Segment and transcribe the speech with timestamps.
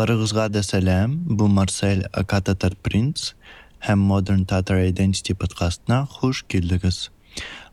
[0.00, 1.12] Барыгызга да сәлам.
[1.28, 3.34] Бу Марсель Акататар Принц
[3.84, 7.10] һәм Modern Tatar Identity подкастына хуш килдегез.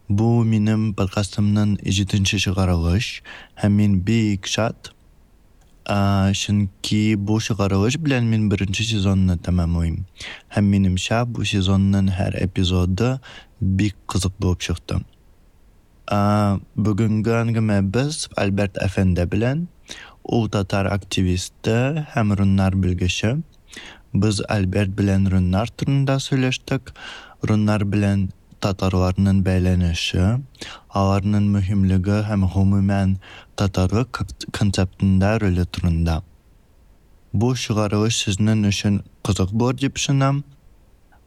[0.10, 3.21] Бу минем подкастымның җиденче чыгарылыш
[3.62, 4.92] һәм мин бик шат.
[5.87, 10.03] Чөнки бу чыгарылыш белән мин беренче сезонны тәмамлыйм.
[10.51, 13.21] Һәм минемчә бу сезонның һәр эпизоды
[13.62, 14.99] бик кызык булып чыкты.
[16.75, 19.70] Бүгенге әңгәмәбез Альберт Әфәнде белән
[20.27, 23.38] ул татар активисты һәм руннар белгече.
[24.13, 26.94] Без Альберт белән руннар турында сөйләштек.
[27.44, 28.30] Руннар белән
[28.63, 30.40] татарларның бәйләнеше,
[30.90, 33.17] аларның мөһимлеге һәм гомумән
[33.59, 34.23] татарлык
[34.58, 36.22] концептында роле турында.
[37.34, 40.44] Бу чыгарылыш сезнең өчен кызык булыр дип ышанам.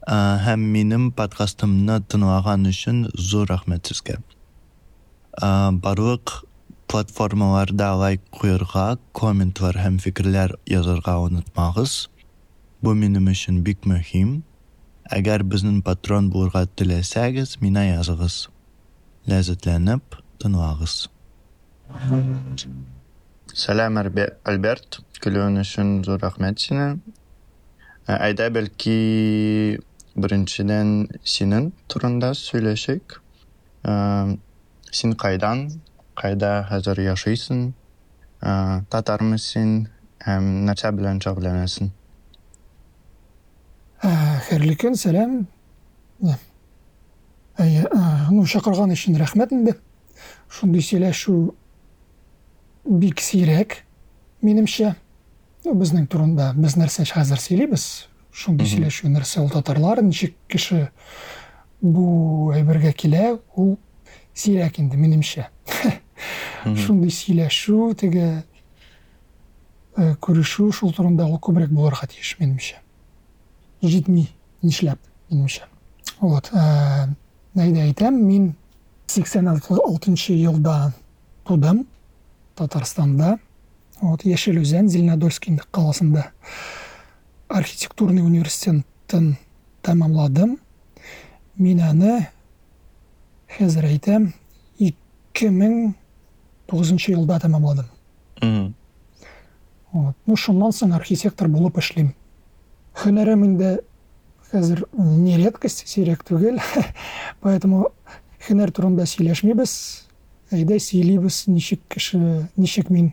[0.07, 4.17] А, Һәм минем подкастымны тыңлаган өчен зур рәхмәт сезгә.
[5.39, 6.41] А, Барлык
[6.91, 12.09] платформаларда лайк куярга, комментлар һәм фикерләр язарга онытмагыз.
[12.83, 14.41] Бу минем өчен бик мөһим.
[15.06, 18.48] Әгәр безнең патрон булырга теләсәгез, миңа языгыз.
[19.31, 20.97] Ләззәтләнеп тыңлагыз.
[24.03, 24.98] Арбе- Альберт.
[25.23, 26.98] Көлүең өчен зур рәхмәт сиңа.
[28.09, 29.79] Ә, Әйдә бәлки
[30.17, 33.20] беренчедән синең турында сөйләшик.
[33.84, 34.39] Ә,
[34.91, 35.69] Син кайдан,
[36.21, 37.71] кайда хәзер яшыйсың?
[38.45, 39.89] Ә, Татармы син
[40.25, 41.91] һәм нәрсә белән шөгыльләнәсең?
[44.01, 45.47] Хәерле көн, сәлам.
[47.61, 49.77] Ну, чакырган өчен рәхмәт инде.
[50.53, 51.35] Шундый сөйләшү
[53.01, 53.81] бик сирәк,
[54.45, 54.95] минемчә.
[55.65, 57.87] Ну, Безнең турында без нәрсә хәзер сөйлибез.
[58.33, 60.89] Шундый сөйләшү нәрсә ул татарлар, ничек кеше
[61.81, 63.77] бу әйбергә килә, ул
[64.35, 65.48] сирәк инде минемчә.
[66.65, 66.77] Мгм.
[66.77, 68.45] Шундый сөйләшү, теге
[69.97, 72.81] э, күрешү шул турында ул күбрәк булырга тиеш минемчә.
[73.83, 74.27] Җитми,
[74.63, 75.69] нишләп, минемчә.
[76.20, 77.09] Вот, ә,
[77.57, 78.55] әйдә әйтәм, мин
[79.09, 80.92] 86 елда
[81.48, 81.86] тудым
[82.57, 83.39] Татарстанда.
[84.01, 86.30] Вот, Яшел Үзән, Зеленодольский каласында
[87.48, 89.36] архитектурный университетін
[89.83, 90.59] тәмамладым.
[91.57, 92.29] Мин аны
[93.57, 94.30] хәзер әйтәм
[96.70, 97.86] 2009 елда тәмамладым.
[98.41, 98.75] Мгм.
[99.92, 100.14] Вот.
[100.27, 102.14] Ну, шуннан соң архитектор булып эшлим.
[103.03, 103.70] Һөнәрем инде
[104.51, 106.61] хәзер не редкость, сирәк түгел.
[107.45, 107.91] Поэтому
[108.47, 109.73] һөнәр турында сөйләшмибез.
[110.51, 113.13] Әйдә сөйлибез, ничек кеше, ничек мин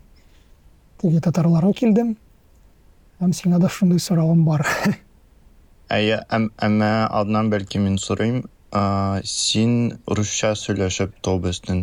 [1.01, 2.15] теге татарларга килдем.
[3.21, 4.65] Һәм сиңа да шундый соравым бар.
[5.93, 8.43] Әйе, әм, әмма алдынан бәлки мин сорыйм,
[9.23, 10.53] син русча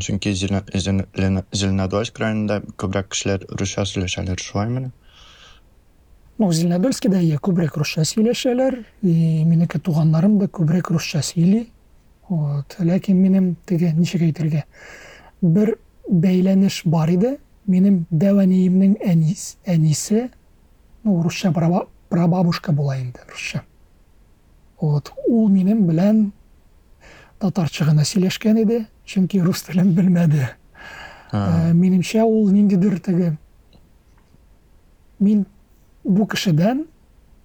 [0.00, 4.90] чөнки Зелено- Зелено- Зеленодольск районында күбрәк кешеләр русча сөйләшәләр, шулаймы?
[6.38, 11.68] Ну, Зеленодольскида я күбрәк русча сөйләшәләр, и минеке туганнарым да күбрәк русча сөйли.
[12.28, 12.76] Вот.
[12.80, 14.64] Ләкин минем теге ничек әйтергә,
[15.42, 15.78] бер
[16.10, 17.38] бәйләнеш бар иде.
[17.66, 20.30] Минем дәвәниемнең әнис, әнисе,
[21.02, 23.62] ну, русча праба- прабабушка була инде, русча.
[24.80, 25.12] Вот.
[25.26, 26.32] Ул минем белән
[27.42, 30.50] татарча гына сөйләшкән иде, чөнки рус телен белмәде.
[31.34, 33.32] Ә, минемчә ул ниндидер теге
[35.18, 35.44] мин
[36.04, 36.84] бу кешедән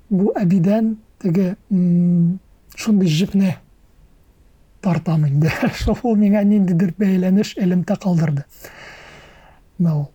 [0.09, 2.37] бу әбидән теге м,
[2.75, 3.55] шундый җепне
[4.81, 5.49] тартам инде
[6.03, 8.45] ул миңа ниндидер бәйләнеш элемтә калдырды
[9.79, 10.09] ну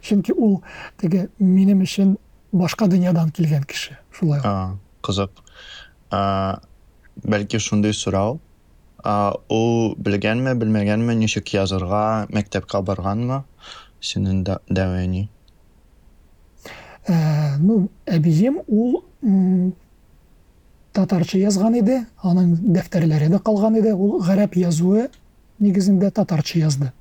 [0.00, 0.60] чөнки ул
[1.02, 2.14] теге минем өчен
[2.52, 4.44] башка дөньядан килгән кеше шулай
[5.02, 5.30] кызык.
[6.10, 6.60] А,
[7.24, 8.40] бәлки шундый сорау.
[10.04, 13.42] Белгәнме, белмәгәнме, ничек язырга, мәктәпкә барганмы?
[14.04, 15.28] Синең дә- дәвани.
[17.08, 19.72] Ә, ну әбием ул м,
[20.92, 23.94] татарча язган иде аның дәфтәрләре дә калган иде.
[23.94, 25.08] Ул гарәп язуы
[25.60, 26.92] нигезендә татарча язды.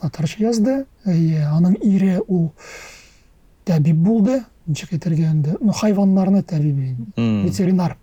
[0.00, 2.52] Татарча язды әйе аның ире ул
[3.68, 4.40] табиб булды.
[4.66, 5.56] Ничек әйтергә инде?
[5.60, 6.42] Ну хайваннарны
[7.16, 7.96] М, ветеринар.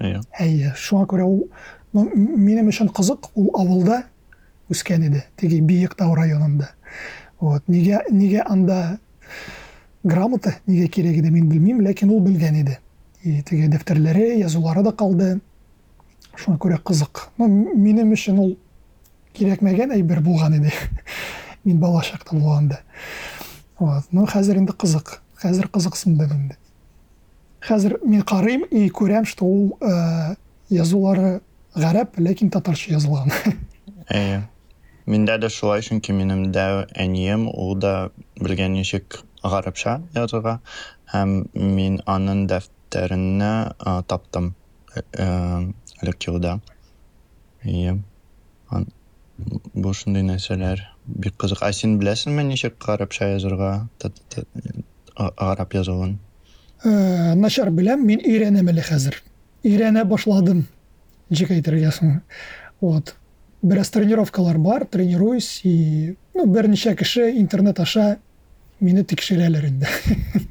[0.00, 0.20] Әйе.
[0.38, 1.48] әйе шуңа күрә ул
[1.92, 4.04] ну, м- минем өчен кызык ул авылда
[4.70, 6.70] үскән иде теге биектау районында.
[7.40, 8.98] Вот нигә нигә анда
[10.04, 12.78] грамота нигә кирәк иде мин белмим ләкин ул белгән иде
[13.22, 15.40] и теге дәфтәрләре язулары да калды
[16.38, 18.56] шуңа күрә кызык ну, м- минем өчен ул
[19.34, 20.72] кирәкмәгән әйбер булган иде
[21.64, 22.78] мин бала чакта булганда
[23.78, 26.56] вот ну хәзер инде кызык хәзер кызыксындым инде
[27.66, 30.36] хәзер мин карыйм и күрәм что ул ә,
[30.70, 31.40] язулары
[31.80, 33.32] гарәп ләкин татарча язылган
[34.08, 34.42] Әйе.
[35.08, 38.10] Миндә дә шулай, чөнки минем дә әнием, ул да
[38.40, 40.58] белгән ничек гарапша язуга
[41.12, 43.52] һәм мин аның дәфтәренә
[44.08, 44.54] таптым
[45.14, 46.58] элек елда.
[48.68, 48.88] Ан-
[49.74, 53.88] бу шундый нәрсәләр бик кызык а син беләсеңме ничек гарапша язырга
[55.16, 56.18] гарап язуын
[56.84, 59.16] Ә, начар беләм мин өйрәнәм әле хәзер
[59.66, 60.66] өйрәнә башладым
[61.30, 62.20] соң
[62.80, 63.14] вот.
[63.62, 68.18] Бераз тренировкалар бар тренируюсь и ну берничә кеше интернет аша
[68.80, 69.88] мине тикшерәләр инде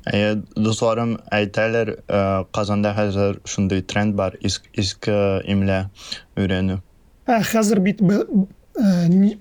[0.06, 5.90] Әйе, дусларым әйтәләр, э, Казанда хәзер шундый тренд бар, иск- иске имлә
[6.36, 6.82] өйрәнү.
[7.28, 8.26] Ә, хәзер бит ә,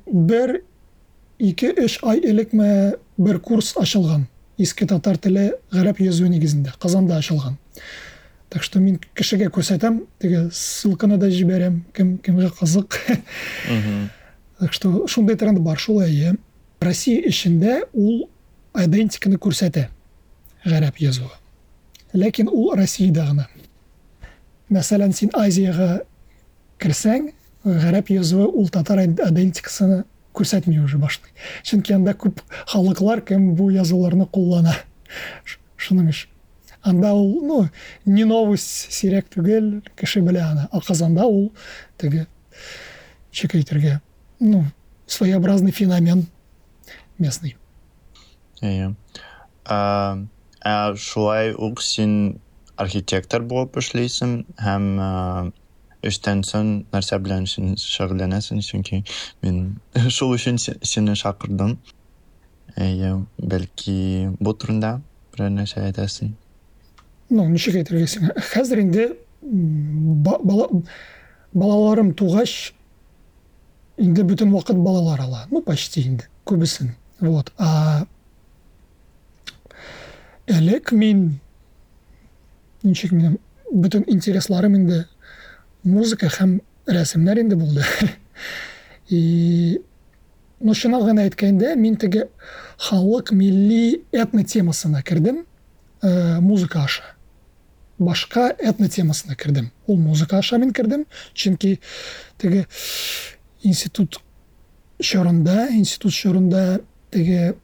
[0.06, 0.60] бер
[1.38, 4.26] ике өч ай элекме бер курс ачылган.
[4.58, 7.58] Иске татар теле гарәп язу нигезендә казанда ачылган.
[8.56, 12.96] Так что мин кешегә күрсәтәм теге ссылканы да кем кемгә кызык.
[13.68, 14.08] Мгм.
[14.58, 16.38] так что шундый тренд бар шулай иә
[16.80, 18.30] россия эчендә ул
[18.72, 19.90] идентиканы күрсәтә
[20.64, 21.28] гарәп язуы.
[22.14, 23.46] Ләкин ул россиядә гына.
[24.70, 26.06] Мәсәлән син азияга
[26.78, 27.32] керсәң
[27.62, 31.28] гарәп язуы ул татар идентикасыны күрсәтми уже башлый.
[31.62, 32.40] Чөнки анда күп
[32.72, 34.78] халыклар кем бу язуларны куллана.
[35.44, 36.32] Ш- шуның өчен
[36.86, 37.58] анда ул ну
[38.06, 41.52] не новость сирәк түгел аны ә казанда ул
[41.98, 42.26] теге
[43.30, 44.00] ничек әйтергә
[44.40, 44.64] ну
[45.06, 46.26] своеобразный феномен
[47.18, 47.56] местный
[48.64, 48.94] Әйе.
[49.68, 52.40] Ә, шулай ук син
[52.80, 54.86] архитектор булып эшлисең һәм
[56.06, 59.02] эштән соң нәрсә белән шөгыльләнәсең чөнки
[59.42, 59.78] мин
[60.16, 61.76] шул өчен се- сине шакырдым.
[62.76, 65.00] Әйе, бәлки бу турында
[65.36, 66.34] нәрсә әйтәсең.
[67.30, 67.48] Ну
[69.42, 70.68] ба- бала,
[71.52, 72.74] балаларым тугач
[73.96, 75.46] инде бөтен вакыт балалар ала.
[75.50, 78.06] Ну почти инде күбесен вот а
[80.46, 81.40] элек минем
[83.72, 85.06] бөтен интересларым инде
[85.82, 87.84] музыка һәм рәсемнәр инде булды.
[89.08, 89.80] И
[90.60, 92.28] ну чынын гына әйткәндә мин теге
[92.78, 95.44] халык милли этно темасына кердем
[96.02, 97.15] ә, музыка аша.
[97.98, 99.36] Башка этно темасына
[99.86, 101.80] ул музыка аша мин кердем чөнки
[102.38, 102.66] теге
[103.62, 104.20] институт
[105.00, 107.54] чорында институт чорында теге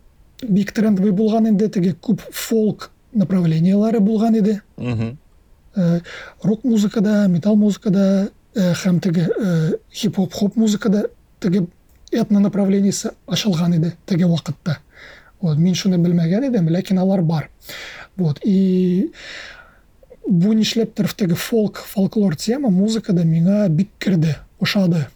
[0.43, 4.63] бик трендовый булган инде теге күп фолк направлениялары булган иде.
[5.75, 6.01] Э,
[6.43, 11.09] рок музыкада металл музыкада э, һәм теге э, хип-хоп хоп музыкада
[11.41, 11.67] теге
[12.11, 14.79] этно направлениесе ачылган иде теге вакытта
[15.41, 17.51] вот мин шуны белмәгән идем ләкин алар бар.
[18.17, 19.13] Вот и
[20.33, 25.07] бу нишләптер теге фолк фолклор тема музыкада миңа бик керде ошады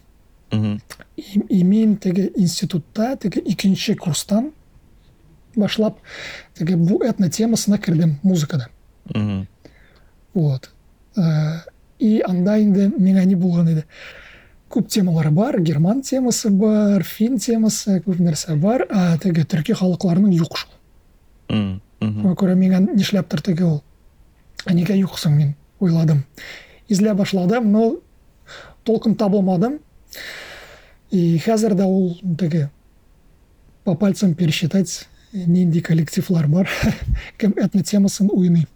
[0.51, 4.51] и, мин теге институтта теге икенче курстан
[5.55, 5.97] башлап
[6.53, 8.69] теге бу этно темасына кердем музыкада.
[10.33, 10.69] Вот.
[11.15, 11.61] Э,
[11.99, 13.83] И анда инде миңа ни булган иде.
[14.69, 20.69] Күп темалар бар, герман темасы бар, фин темасы, күп нәрсә бар, а теге шул.
[21.49, 21.81] Мгм.
[22.01, 22.21] Мгм.
[22.21, 23.83] Шуңа күрә миңа нишләптер теге ул.
[24.69, 26.25] Юк соң мин уйладым.
[26.87, 27.99] Излә башладым, но
[28.83, 29.79] толком табылмадым.
[31.11, 32.69] И хәзер дә ул теге
[33.83, 36.69] по пальцам пересчитать нинди коллективлар бар,
[37.37, 38.67] кем этно темасын уйный.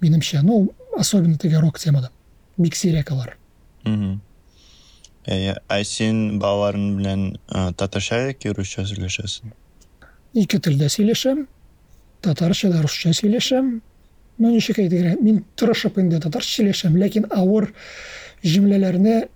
[0.00, 2.10] Минемчә, ну, особенно теге рок темада.
[2.56, 3.36] Бик сирәк алар.
[3.84, 4.20] Мгм.
[5.28, 9.52] Әйе, ә син балаларың белән ә, татарча яки русча сөйләшәсең?
[10.32, 11.44] Ике телдә сөйләшәм,
[12.24, 13.80] татарча да русча сөйләшәм.
[14.40, 17.68] Ну, ничек әйтергә, мин тырышып инде татарча сөйләшәм, ләкин авыр
[18.40, 19.26] җөмләләрне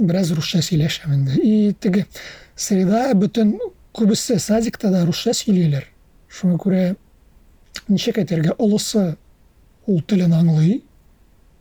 [0.00, 1.36] бераз русча сөйләшәм инде.
[1.36, 2.06] И теге
[2.56, 3.58] среда бөтен
[3.96, 5.84] күбесе садикта да русча сөйлиләр.
[6.32, 6.84] Шуңа күрә
[7.90, 9.16] ничек әйтергә, олысы
[9.90, 10.80] ул телен аңлый,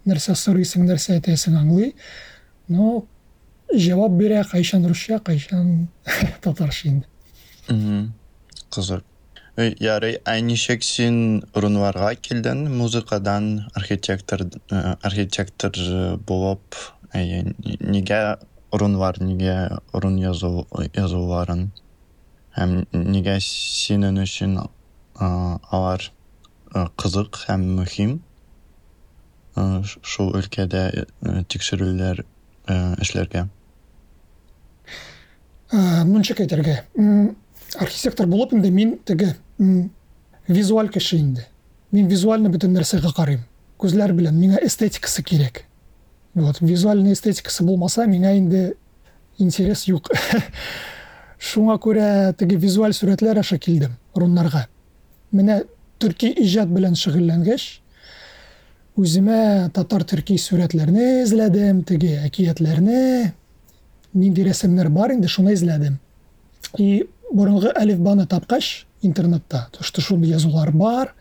[0.08, 1.94] нәрсә сорыйсың, нәрсә әйтәсең аңлый,
[2.72, 3.04] но
[3.74, 5.90] җавап бирә кайчан русча, кайчан
[6.46, 7.08] татарча инде.
[7.68, 8.14] Мгм.
[8.70, 9.09] Кызык.
[9.60, 16.78] Ярый, ә ничек син урынларга килдең музыкадан архитектор ә, архитектор э, булып?
[17.12, 18.38] Әйе, ни- нигә
[18.72, 20.64] урынлар, нигә урын язу
[20.96, 21.66] язуларын?
[22.56, 24.56] Һәм нигә синең өчен
[25.20, 26.08] алар
[26.96, 28.16] кызык һәм мөһим?
[30.08, 30.86] Шул өлкәдә
[31.52, 32.24] тикшерүләр
[33.04, 33.50] эшләргә.
[36.16, 36.80] Ничек әйтергә
[37.76, 39.36] архитектор булып инде мин теге
[40.49, 41.47] визуаль кеше инде
[41.93, 43.45] мин визуально бөтен нәрсәгә карыйм
[43.81, 45.65] күзләр белән миңа эстетикасы кирәк
[46.35, 48.75] вот визуальный эстетикасы булмаса миңа инде
[49.39, 50.11] интерес юк
[51.39, 54.67] шуңа күрә теге визуаль сурәтләр аша килдем урыннарга
[55.33, 55.63] менә
[56.03, 57.67] төрки иҗат белән шөгыльләнгәч
[59.01, 63.33] үземә татар төрки сурәтләрне эзләдем теге әкиятләрне
[64.15, 65.99] нинди рәсемнәр бар инде шуны эзләдем
[66.79, 68.87] и борынгы әлифбаны тапкач
[69.82, 71.14] что шундый язулар бар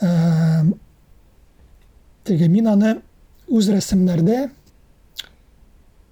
[0.00, 0.64] Ә,
[2.24, 2.96] теге мин аны
[3.46, 4.48] үз рәсемнәрдә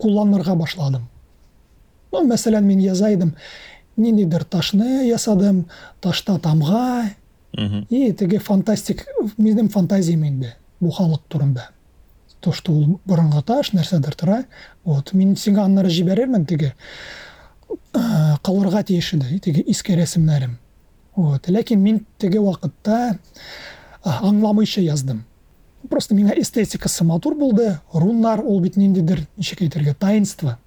[0.00, 1.08] кулланырга башладым.
[2.12, 3.34] Ну, мәсәлән мин яза идем
[3.96, 5.66] ниндидер ташны ясадым
[6.00, 7.10] ташта тамга.
[7.52, 7.86] Мгм.
[7.90, 11.68] и теге фантастик минем фантазиям инде бу халык турында.
[12.40, 14.44] То что ул борынгы таш нәрсәдер тора
[14.84, 16.72] вот мин сиңа аннары җибәрермен теге
[17.92, 20.56] ә, калырга тиеш иде теге иске рәсемнәрем.
[21.14, 21.49] Вот.
[21.49, 23.19] Ләкин мин теге вакытта
[24.02, 25.25] а, аңламыйча яздым.
[25.90, 27.78] Просто миңа эстетикасы матур булды.
[27.92, 30.59] Руннар ул бит ниндидер ничек әйтергә таинство.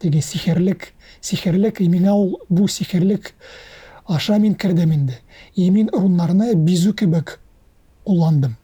[0.00, 2.40] Теге сихерлек сихерлек и миңа ул
[4.06, 5.20] аша мин кердем инде.
[5.54, 7.40] И мин руннарны бизү кебек
[8.04, 8.56] кулландым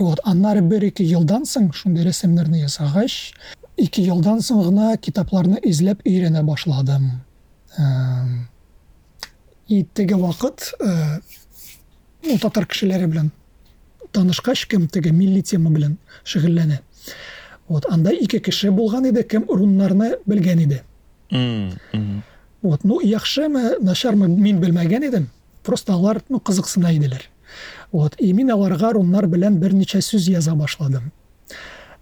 [0.00, 3.34] вот аннары бер ике елдан соң шундый рәсемнәрне ясагач
[3.76, 7.10] ике елдан соң гына китапларны эзләп өйрәнә башладым.
[9.70, 11.20] Эм, и теге вакыт э,
[12.40, 13.30] татар кешеләре белән
[14.12, 16.80] танышкач кем теге милли тема белән шөгыльләнә
[17.70, 20.82] вот анда ике кеше булган иде кем руннарны белгән иде.
[22.62, 25.28] Вот, ну, яхшымы, начармы мин белмәгән идем.
[25.62, 26.90] Просто алар, ну, кызыксына.
[27.92, 31.12] Вот, и мин аларга руннар белән берничә сүз яза башладым.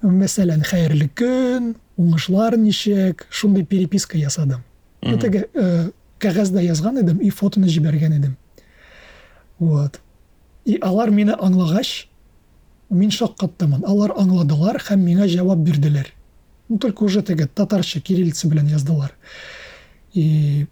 [0.03, 4.65] Мәсәлән, хәерле көн, уңышлар ничек, шундый переписка ясадым.
[5.03, 5.93] Мгм.
[6.19, 8.37] Кәгазьдә язган идем и фотоны җибәргән идем.
[9.59, 10.01] Вот.
[10.65, 12.09] И алар мине аңлагач,
[12.91, 13.85] мин шаккаттымын.
[13.87, 16.13] Алар аңладылар һәм миңа җавап бирделәр.
[16.69, 19.15] Ну, только уже теге татарча кириллица белән яздылар.
[20.13, 20.67] И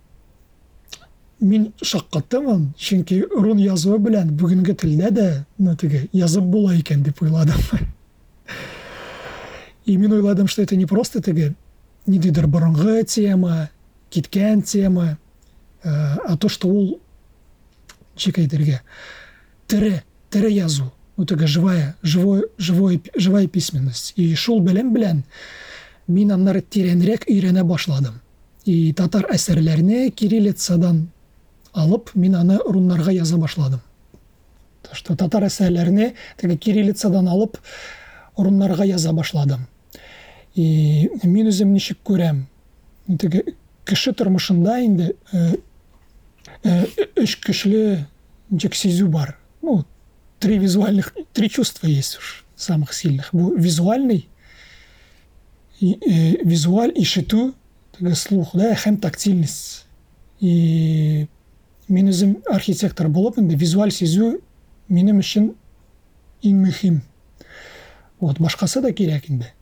[1.41, 7.23] мин шаккаттымын, чөнки рун язуы белән бүгенге телдә дә, ну, теге язып була икән дип
[7.23, 7.61] уйладым.
[9.87, 11.55] И мин уйладым, что это не просто теге
[12.07, 13.71] ниндидер борынгы тема,
[14.11, 15.19] киткән тема,
[15.87, 17.00] а то, что ул
[18.16, 18.81] ничек әйтергә,
[19.69, 24.12] тере, тере язу, ну, теге живая, живой, живой, живая письменность.
[24.16, 25.25] И шул белем белән
[26.09, 28.21] мин аннары тирәнрәк өйрәнә башладым.
[28.64, 31.07] И татар әсәрләрне кириллицадан
[31.73, 33.81] алып, мин аны руннарга яза башладым.
[34.83, 37.59] То, что татар әсәрләрне теге кириллицадан алып,
[38.37, 39.69] руннарга яза башладым.
[40.55, 42.47] И мин үзем ничек күрәм,
[43.21, 43.45] теге
[43.87, 45.14] кеше тормышында инде
[46.66, 48.04] э, э,
[48.50, 49.38] ничек сизү бар.
[49.62, 49.85] Ну,
[50.38, 53.32] три визуальных, три чувства есть уж самых сильных.
[53.32, 54.28] Визуальный,
[55.80, 59.87] и, э, визуаль теге слух, да, һәм тактильность.
[60.40, 61.28] И
[61.88, 64.40] мин үзем архитектор булып инде визуаль сизү
[64.88, 65.54] минем өчен
[66.42, 67.00] иң мөһим.
[68.20, 69.52] Вот, башкасы да кирәк инде.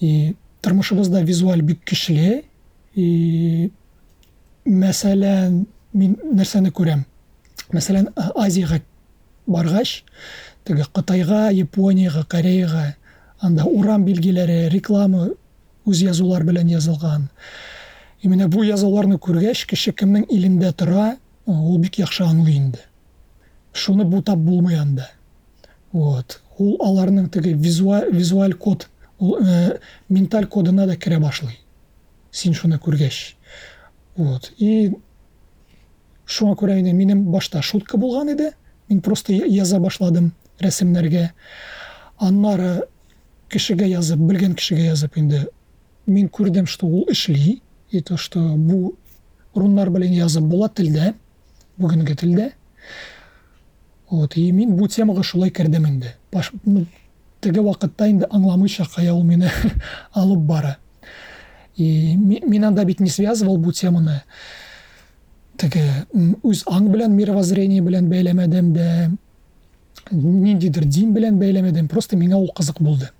[0.00, 2.44] И тормышыбызда визуаль бик көчле.
[2.94, 3.70] И
[4.64, 5.66] мәсәлән,
[5.96, 7.04] мин нәрсәне күрәм?
[7.72, 8.82] Мәсәлән, А- Азиягә
[9.46, 10.04] баргач,
[10.64, 12.94] теге Кытайга, Японияга, Кореяга
[13.40, 15.30] анда урам билгеләре, реклама
[15.86, 17.28] үз язулар белән язылган.
[18.22, 22.80] И менә бу язуларны күргәч, кеше кемнең илендә тора, ул бик яхшы аңлый инде.
[23.72, 25.10] Шуны бутап булмый анда.
[25.92, 26.40] Вот.
[26.58, 28.88] Ул аларның теге визуаль, код,
[29.18, 31.58] ул э, менталь кодына да керә башлый.
[32.32, 32.80] Син шуны.
[34.16, 34.52] Вот.
[34.56, 34.92] И
[36.26, 38.52] шуңа күрә инде минем башта шутка булган иде.
[38.88, 41.30] Мин просто яза башладым рәсемнәргә.
[42.18, 42.86] Аннары
[43.50, 45.46] кешегә язып, белгән кешегә язып инде
[46.06, 48.96] мин күрдем, что ул эшли, и то, что бу
[49.54, 51.14] руннар белән язып була телдә,
[51.78, 52.50] бүгенге телдә.
[54.10, 56.14] Вот, и мин бу темага шулай кердем инде.
[56.32, 56.86] Баш, ну,
[57.40, 59.50] теге вакытта ул мине
[60.12, 60.78] алып бара.
[61.76, 64.22] И мин анда бит не связывал бу теманы
[65.58, 65.84] теге
[66.42, 68.88] үз аң белән мировоззрение белән бәйләмәдем дә
[70.10, 73.10] ниндидер дин белән бәйләмәдем просто миңа ул кызык булды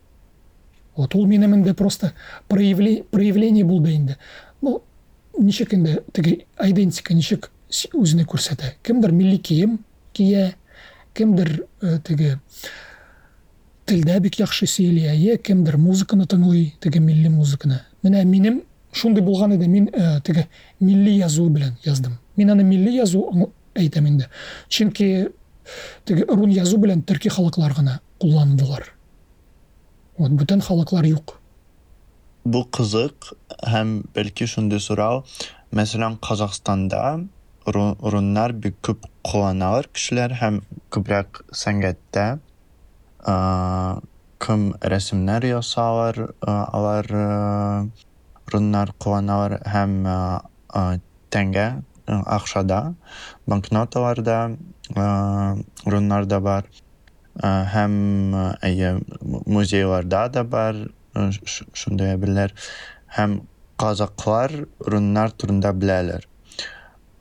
[0.97, 2.13] вот ул минем инде просто
[2.49, 4.17] проявление, булды инде.
[4.63, 4.83] Ну
[5.39, 7.51] ничек инде теге идентика ничек
[7.93, 9.81] үзенә күрсәтә кемдер милли кием
[10.13, 10.55] кия
[11.15, 12.39] кемдер э, теге
[13.87, 17.83] телдә бик яхшы сөйли әйе кемдер музыканы тыңлый теге милли музыканы.
[18.03, 18.63] Менә минем
[18.93, 20.47] шундый булган иде мин э, теге
[20.81, 22.19] милли язу белән яздым.
[22.38, 24.30] мин аны милли язу аңл- әйтәм инде
[24.70, 25.30] чөнки
[26.06, 28.90] теге рун язу белән төрки халыклар гына кулландылар
[30.18, 31.38] вот бүтән халыклар юк
[32.44, 33.36] Бу кызык
[33.70, 35.20] һәм бәлки шундый сорау.
[35.78, 37.28] Мәсәлән, Казакстанда
[37.70, 42.40] ру- руннар бик күп кулланалар кешеләр һәм күбрәк сәнгатьтә
[43.22, 44.02] а,
[44.42, 47.86] кем рәсемнәр ясалар а, алар а,
[48.52, 50.18] руннар кулланалар һәм а,
[50.74, 50.98] а,
[51.30, 52.96] тәңгә а, акчада
[53.48, 54.58] банкноталарда
[54.96, 55.56] а,
[55.86, 56.66] руннар да бар
[57.40, 57.94] А, һәм
[58.36, 60.76] а, әйе музейларда да бар
[61.16, 62.52] а, ш- шундай әйберләр
[63.16, 63.38] һәм
[63.80, 64.52] казаклар
[64.84, 66.28] руннар турында беләләр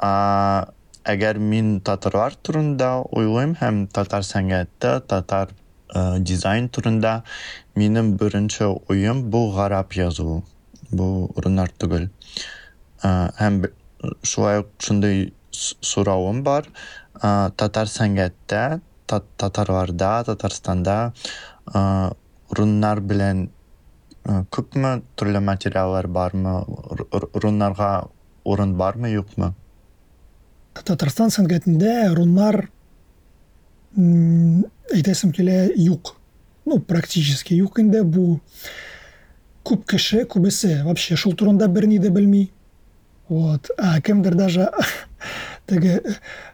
[0.03, 0.67] а,
[1.07, 5.55] әгәр мин татарлар турында уйлыйм һәм татар сәнгате татар
[5.95, 7.21] а, дизайн турында
[7.77, 10.43] минем беренче уем бу гарап язу
[10.91, 12.11] бу руннар түгел
[13.03, 13.71] А, һәм б-
[14.24, 16.66] шулай ук шундый с- соравым бар
[17.22, 21.14] А, татар сәнгатьтә та- татарларда татарстанда
[22.52, 23.50] руннар белән
[24.26, 28.10] а, күпме төрле материаллар бармы Р- р- руннарга
[28.44, 29.54] урын бармы юкмы
[30.74, 32.70] Татарстан сәнгатендә руннар
[33.98, 36.18] м, әйтәсем килә юк.
[36.66, 38.42] Ну, практически юк инде бу
[39.64, 42.10] күп кеше, күбесе вообще шул турында берни дә.
[43.28, 43.70] Вот.
[43.78, 44.70] А кемдер даже
[45.68, 46.02] теге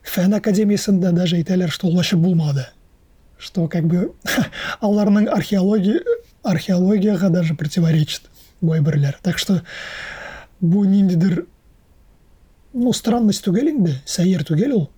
[0.03, 2.67] фән академиясында даже әйтәләр, что вообще булмады.
[3.37, 4.13] Что как бы
[4.81, 6.01] аларның археология
[6.43, 8.29] археологияга даже противоречит
[8.61, 9.17] бу әйберләр.
[9.21, 9.61] Так что
[10.59, 11.45] бу ниндидер
[12.73, 14.89] ну, странность түгел инде, сәйер түгел ул.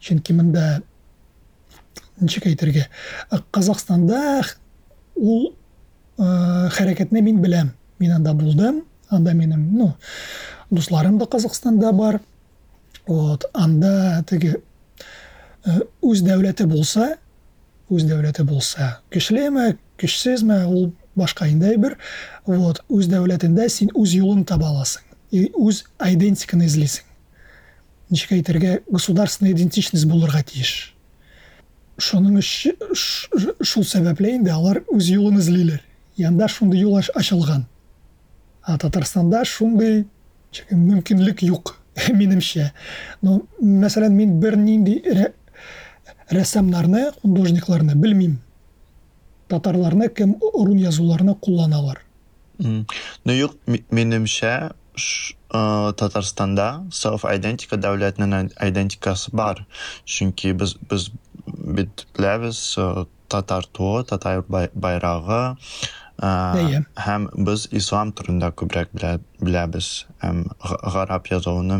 [0.00, 0.80] Чөнки монда
[2.20, 2.86] ничек әйтергә,
[3.50, 4.42] Казакстанда
[5.14, 5.50] ул
[6.16, 6.24] э,
[6.72, 7.74] хәрәкәтне мин беләм.
[7.98, 9.94] Мин анда булдым, анда минем, ну,
[10.70, 12.20] дусларым да Казакстанда бар.
[13.06, 14.56] Вот, анда теге
[15.64, 17.16] э, үз дәүләте булса,
[17.88, 21.96] үз дәүләте булса, көчлеме, көчсезме, ул башка инде әйбер.
[22.46, 25.02] Вот, үз дәүләтендә син үз юлын таба аласың.
[25.30, 27.04] И үз идентиканы эзлисең.
[28.10, 30.94] Ничек әйтергә, государственная идентичность булырга тиеш.
[31.98, 35.80] Шуның өч- ш- шул сәбәпле инде алар үз юлын эзлиләр.
[36.16, 37.66] Янда шундый юл аш- ачылган.
[38.62, 40.06] А Татарстанда шундый
[40.56, 41.76] ничек, мөмкинлек юк,
[42.08, 42.72] минемчә.
[43.22, 45.32] Ну, мәсәлән, мин бер нинди рә-
[46.30, 48.40] рәссамнарны, художникларны белмим.
[49.48, 52.02] Татарларны кем рун язуларны кулланалар.
[52.58, 52.86] М.
[53.24, 53.56] Ну юк,
[55.50, 59.66] а, Татарстанда self identity дәүләтнең идентикасы бар.
[60.04, 61.10] Чөнки без без
[61.46, 64.70] бит беләбез а, татар туы, татар бай-
[66.22, 66.84] Әйе.
[66.96, 68.52] һәм без ислам турында
[68.94, 70.06] белә- беләбез.
[70.22, 70.46] Һәм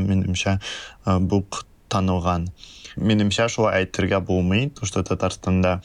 [0.06, 0.58] минемчә
[1.06, 2.48] а, бу к- танылган.
[2.96, 5.80] Минемчә шулай әйтергә булмый, то что Татарстанда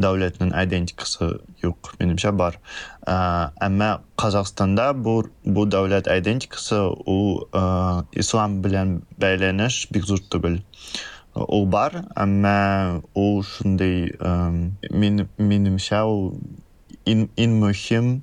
[0.00, 2.58] дәүләтнең идентикасы юк, минемчә бар.
[3.06, 6.78] Әмма Казакстанда бу бу дәүләт идентикасы
[7.52, 10.60] ә, ислам белән бәйләнеш бик зур түгел.
[11.34, 15.26] Ул бар, әмма ул шундый ә, мин
[16.99, 18.21] минемчә ул ин ин мөһим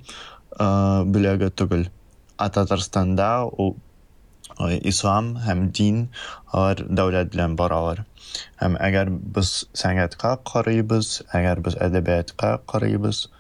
[0.59, 1.91] ә, бүлеге түгел.
[2.39, 3.77] А Татарстанда ул
[4.59, 6.09] ә, ислам һәм дин
[6.53, 8.05] алар дәүләт белән баралар.
[8.61, 13.31] Һәм әгәр без сәнгатькә карыйбыз, әгәр без әдәбиятка карыйбыз,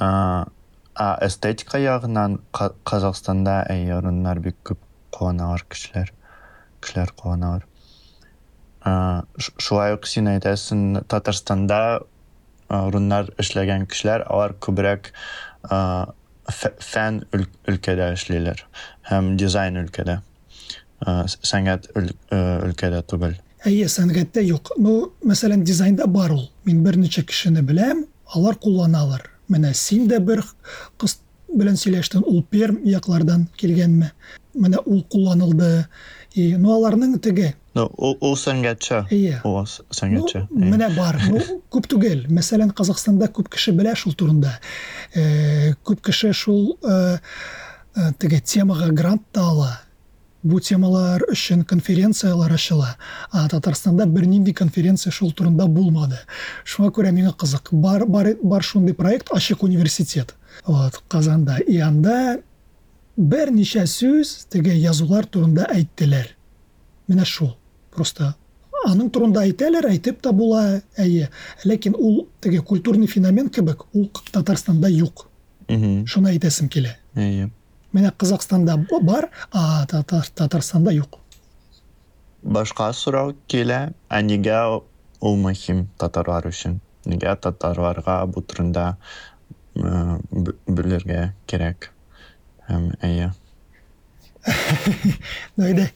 [0.00, 0.46] а,
[0.94, 4.78] а эстетика ягыннан Ка- Казакстанда әйярыннар бик күп
[5.10, 6.12] кулланалар кешеләр.
[6.80, 7.66] Кешеләр кулланалар.
[8.84, 12.00] А, ш- Шулай ук син әйтәсең, Татарстанда
[12.69, 15.11] а, руннар эшләгән кешеләр, алар күбрәк
[15.69, 16.13] а,
[16.49, 18.63] фә- фән өлкәдә эшлиләр
[19.09, 20.21] һәм дизайн өлкәдә.
[21.05, 23.35] А, с- Сәнгать өл- э, өлкәдә түгел.
[23.65, 24.71] Әйе, сәнгатьтә юк.
[24.77, 26.49] Ну, мәсәлән, дизайнда бар ул.
[26.65, 28.05] Мин бер ничә кешене беләм,
[28.35, 29.29] алар кулланалар.
[29.49, 30.43] Менә син дә бер
[30.97, 31.17] кыз
[31.57, 34.11] белән сөйләштең, ул Перм яклардан килгәнме?
[34.55, 35.87] Менә ул кулланылды.
[36.39, 38.35] И, ну, аларның теге, Ну, ул, ул
[39.11, 40.47] әйе, Ул с- Ну, сәнгатьче.
[40.51, 41.19] менә бар.
[41.29, 41.39] Ну,
[41.71, 42.25] күп түгел.
[42.27, 44.53] Мәсәлән, Казакстанда күп кеше белә шул турында.
[45.15, 47.19] Э, күп кеше шул э,
[47.95, 49.79] э, теге темага грант та ала.
[50.41, 52.95] Бу темалар өчен конференциялар ачыла.
[53.31, 56.17] А Татарстанда бер нинди конференция шул турында булмады.
[56.65, 57.69] Шуңа күрә миңа кызык.
[57.71, 60.35] Бар бар бар шундый проект Ачык университет.
[60.65, 61.57] Вот, Казанда.
[61.67, 62.39] И анда
[63.19, 66.29] бер ничә сүз теге язулар турында әйттеләр.
[67.11, 67.55] Менә шул.
[67.91, 68.33] Просто
[68.87, 71.27] аның турында әйтәләр, әйтеп тә була, әйе.
[71.67, 75.25] Ләкин ул теге культурный феномен кебек, ул Татарстанда юк.
[75.67, 76.95] Шуны әйтәсем килә.
[77.15, 77.49] Әйе.
[77.93, 81.17] Менә Казакстанда б- бар, а Татар Татарстанда юк.
[82.43, 84.81] Башка сорау килә, ә нигә
[85.19, 86.79] ул мөһим татарлар өчен?
[87.05, 88.95] Нигә татарларга бу турында
[89.75, 90.19] э,
[90.67, 91.91] белергә кирәк?
[92.68, 93.32] Һәм әйе.
[95.56, 95.86] Ну, әйдә,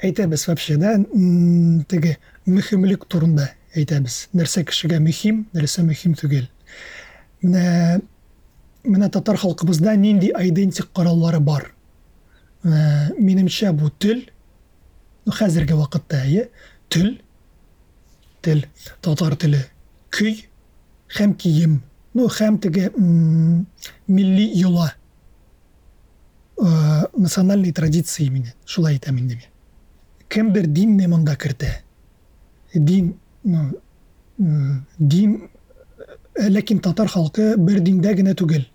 [0.00, 2.16] әйтәбез вообще да м, теге
[2.48, 6.46] мөһимлек турында әйтәбез нәрсә кешегә мөһим нәрсә мөһим түгел
[7.42, 8.00] менә
[8.84, 11.68] менә татар халкыбызда нинди айдентик кораллары бар
[12.62, 14.20] Ә, минемчә бу тел
[15.26, 16.44] ну, хәзерге вакытта әйе
[16.88, 17.08] тел
[18.40, 18.60] тел
[19.02, 19.64] татар теле
[20.14, 20.44] көй
[21.16, 21.80] һәм кием
[22.14, 23.66] ну һәм теге м,
[24.06, 24.92] милли йола
[26.57, 29.51] Ә, национальный традиции менен шулай әйтәм инде мин
[30.27, 31.69] кемдер динне монда кертә
[32.73, 33.13] дин
[33.45, 33.75] м,
[34.97, 35.35] дин
[36.33, 38.65] ә, ләкин татар халкы бер диндә генә түгел.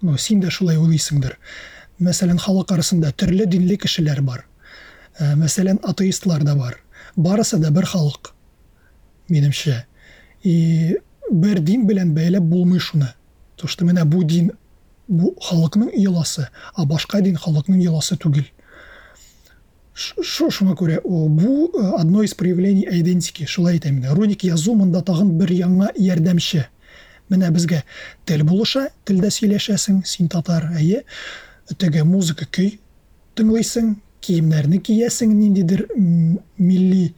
[0.00, 1.36] Ну син дә шулай уйлыйсыңдыр
[2.00, 4.46] мәсәлән халык арасында төрле динле кешеләр бар.
[5.18, 6.78] Ә, мәсәлән атеистлар да бар.
[7.16, 8.32] Барысы да бер халык
[9.28, 9.84] минемчә.
[10.42, 10.96] И
[11.30, 13.12] бер дин белән бәйләп булмый шуны.
[13.56, 14.52] То что менә бу дин
[15.10, 18.46] бу халыкның йоласы а башка дин халыкның йоласы түгел
[20.00, 25.90] шуңа бу э, одно из проявлений идентики шулай әйтәм руник язу монда тагын бер яңа
[25.96, 26.68] ярдәмче
[27.30, 27.82] менә безгә
[28.24, 31.02] тел булыша телдә сөйләшәсең син татар әйе
[31.78, 32.78] теге музыка көй
[33.36, 37.14] тыңлыйсың киемнәрне киясең ниндидер милли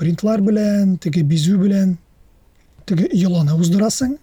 [0.00, 1.96] принтлар белән теге бизү белән
[2.86, 4.16] теге йоланы уздырасың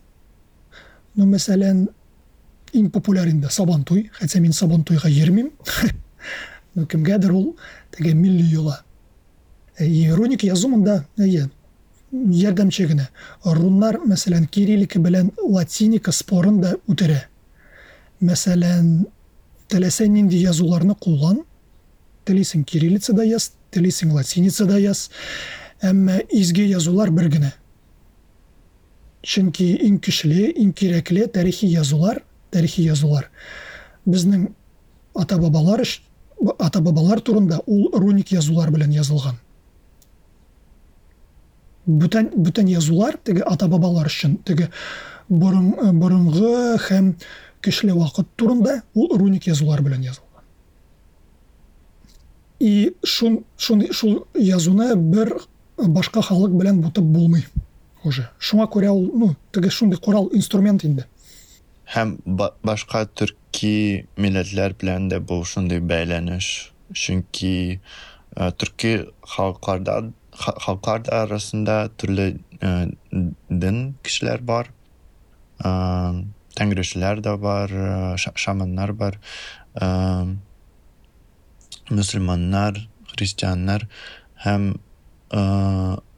[1.15, 1.87] ну мәсәлән
[2.77, 5.51] иң популяр инде сабантуй хәтта мин сабантуйга йөрмим
[6.75, 7.55] ну кемгәдер ул
[7.91, 8.81] теге милли йола.
[9.79, 11.49] И руник язу монда әйе
[12.11, 13.09] ярдәмче генә
[13.43, 17.19] руннар мәсәлән кириллика белән латиника спорын да үтерә.
[18.21, 19.05] Мәсәлән
[19.69, 21.43] теләсә нинди язуларны куллан?
[22.25, 25.09] Телисең кириллицада яз телисең латиницада яз.
[25.81, 27.51] Әмма изге язулар бер генә.
[29.21, 32.23] Чөнки иң көчле иң кирәкле тарихи язулар
[32.57, 33.29] тарихи язулар.
[34.05, 34.49] Безнең
[35.15, 35.85] ата бабалар
[36.59, 39.39] ата бабалар турында ул руник язулар белән язылган
[41.87, 44.69] бүтән бүтән язулар теге ата бабалар өчен теге
[45.29, 47.13] борын, борынгы һәм
[47.63, 50.43] көчле вакыт турында ул руник язулар белән язылган
[52.59, 55.33] и шун, шун, шул язуны бер
[55.77, 57.45] башка халык белән бутып булмый
[58.03, 58.27] уже.
[58.39, 61.05] Шуңа күрә ул ну теге шундый корал инструмент инде.
[61.92, 66.72] Һәм ба башка төрки милләтләр белән дә бу шундый бәйләнеш.
[66.92, 67.80] Чөнки
[68.36, 68.92] ә, төрки
[69.34, 69.98] халыкларда
[70.32, 72.92] ха- халыклар арасында төрле ә,
[73.48, 74.72] дин кешеләр бар.
[75.64, 79.18] Ә, Тәңрешеләр дә бар, ә, ша- шаманнар бар.
[79.74, 79.88] Ә,
[81.90, 82.80] мөселманнар,
[83.12, 83.86] христианнар
[84.44, 84.74] һәм
[85.32, 85.42] ә,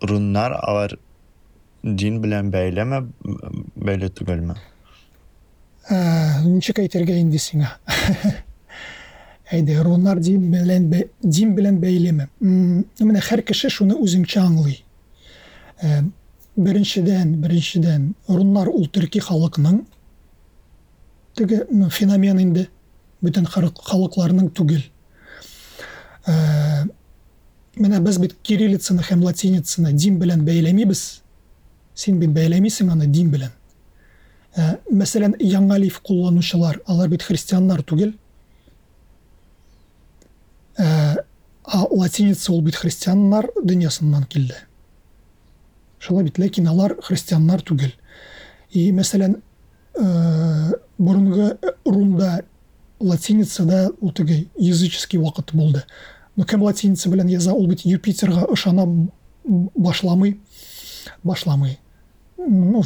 [0.03, 0.97] руннар алар
[1.83, 3.03] дин белән бәйләме,
[3.77, 4.57] бәйле түгелме?
[5.90, 5.98] Ә,
[6.46, 7.72] ничек әйтергә инде сиңа
[9.52, 14.84] әйдә руннар дин белән бә- дин белән бәйлеме М, менә һәр кеше шуны үзенчә аңлый
[15.82, 16.04] Ә,
[16.60, 19.86] беренчедән беренчедән руннар ул төрки халыкның
[21.40, 22.68] теге феномен инде.
[23.24, 24.82] Халык- халыкларның түгел
[26.28, 26.88] Ә,
[27.80, 31.22] менә без бит кириллицаны һәм латиницаны дин белән бәйләмибез
[31.96, 33.56] син бит бәйләмисең аны дин белән
[34.58, 38.14] Ә, мәсәлән яңа лиф кулланучылар алар бит христианнар түгел.
[40.78, 41.18] Ә,
[41.64, 44.64] а латиница ул бит христианнар дөньясыннан килде
[46.00, 47.92] шулай бит ләкин алар христианнар түгел.
[48.72, 49.42] И мәсәлән
[50.00, 52.46] ә, борынгы рунда
[53.00, 55.84] латиницада ул теге языческий вакыт булды
[56.40, 58.86] но кем латиница белән яза ул бит юпитерга ышана
[59.44, 60.40] башламый.
[61.24, 61.80] Башламый.
[62.38, 62.84] Ну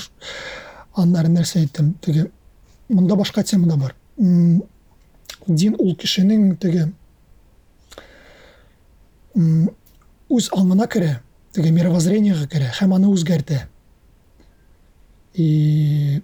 [0.96, 2.30] ш- аннары нәрсә әйттем теге
[2.90, 3.96] монда башка тема да бар.
[5.48, 6.92] Дин ул теге
[9.36, 9.70] м,
[10.30, 11.20] үз аңына керә
[11.54, 13.68] теге мировоззрениега керә һәм аны үзгәртә.
[15.36, 16.22] И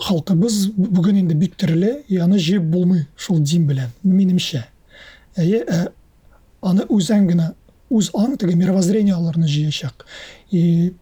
[0.00, 4.64] халкыбыз бүген инде бик төрле и аны җыеп булмый шул дин белән минемчә.
[5.36, 5.92] Әйе ә,
[6.62, 7.54] аны үзең генә
[7.90, 10.06] үз аң теге мировоззрениеларны җыячак.
[10.50, 10.92] И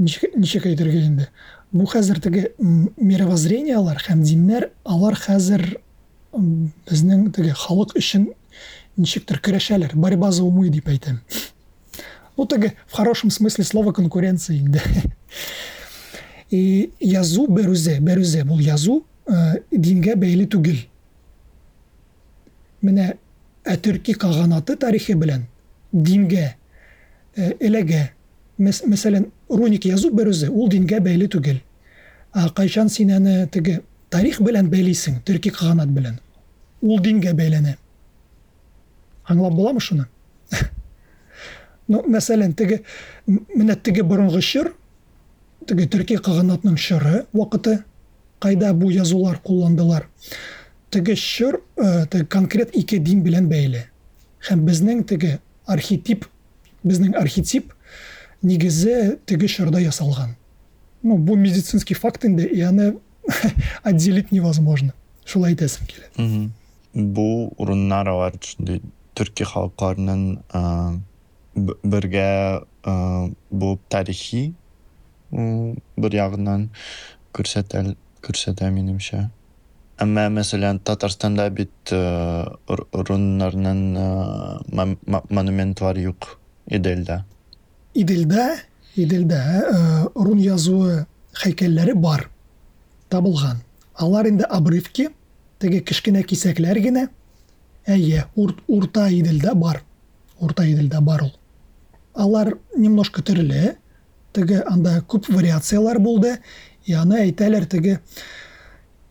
[0.00, 1.28] ничек ничек әйтергә инде
[1.72, 4.24] бу хәзер теге м, мировоззрениелар һәм
[4.84, 5.78] алар хәзер
[6.32, 8.30] м, безнең теге халык өчен
[8.96, 11.20] ничектер көрәшәләр борьба за умы дип әйтәм
[12.36, 14.82] ну теге в хорошем смысле слова конкуренция инде
[16.50, 20.78] и язу берүзе берүзе бул язу ә, дингә бәйле түгел
[22.82, 23.14] менә
[23.64, 25.46] ә төрки каганаты тарихы белән
[25.92, 26.54] дингә
[27.36, 28.08] эләгә
[28.60, 31.60] Мәс- мәсәлән руник язу берүзе ул дингә бәйле түгел.
[32.34, 36.18] Ә кайчан син аны теге тарих белән бәйлисең төрки каганат белән.
[36.82, 37.76] Ул дингә бәйләнә.
[39.28, 40.06] Аңлап буламы шуны?
[41.90, 42.84] Ну мәсәлән теге
[43.26, 44.68] менә теге борынгы чор
[45.66, 47.80] теге төрки каганатның чоры вакыты
[48.38, 50.06] кайда бу язулар кулландылар.
[50.90, 53.88] Теге чор э, теге конкрет ике дин белән бәйле.
[54.46, 56.28] Һәм безнең теге архетип
[56.84, 57.72] безнең архетип
[58.42, 60.36] нигезе теге чорда ясалган
[61.02, 62.96] ну бу медицинский факт инде и аны
[63.82, 64.92] отделить невозможно
[65.24, 66.52] шулай әйтәсем килә Мгм.
[67.14, 68.80] Бу урыннар алар шундый
[69.14, 70.94] төрки халыкларының а,
[71.54, 74.54] б- бергә а, булып тарихи
[75.30, 76.70] м, бер ягыннан
[77.32, 77.94] күрсәтә
[78.26, 79.28] күрсәтә минемчә.
[80.02, 87.22] Әмма мәсәлән Татарстанда бит а, р- урыннарның а, мон- мо- монументлары юк Иделдә.
[87.94, 88.56] Иделдә,
[88.96, 91.06] Иделдә э, рун язуы
[91.42, 92.28] һәйкәлләре бар,
[93.08, 93.62] табылган.
[93.94, 95.08] Алар инде обрывки,
[95.58, 97.08] теге кечкенә кисәкләр генә.
[97.86, 99.82] Әйе, ур, урта Иделдә бар.
[100.40, 101.32] Урта Иделдә бар ул.
[102.14, 103.76] Алар немножко төрле.
[104.32, 106.38] Теге анда күп вариациялар булды.
[106.84, 108.00] И аны әйтәләр теге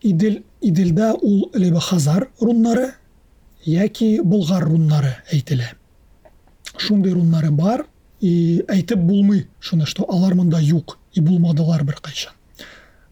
[0.02, 2.94] Идел Иделдә ул либо Хазар руннары
[3.64, 5.74] яки Болгар руннары әйтелә.
[6.76, 7.84] Шундый руннары бар,
[8.20, 12.32] и әйтеп булмый шуны, что алар монда юк, и булмадылар бер кайчан.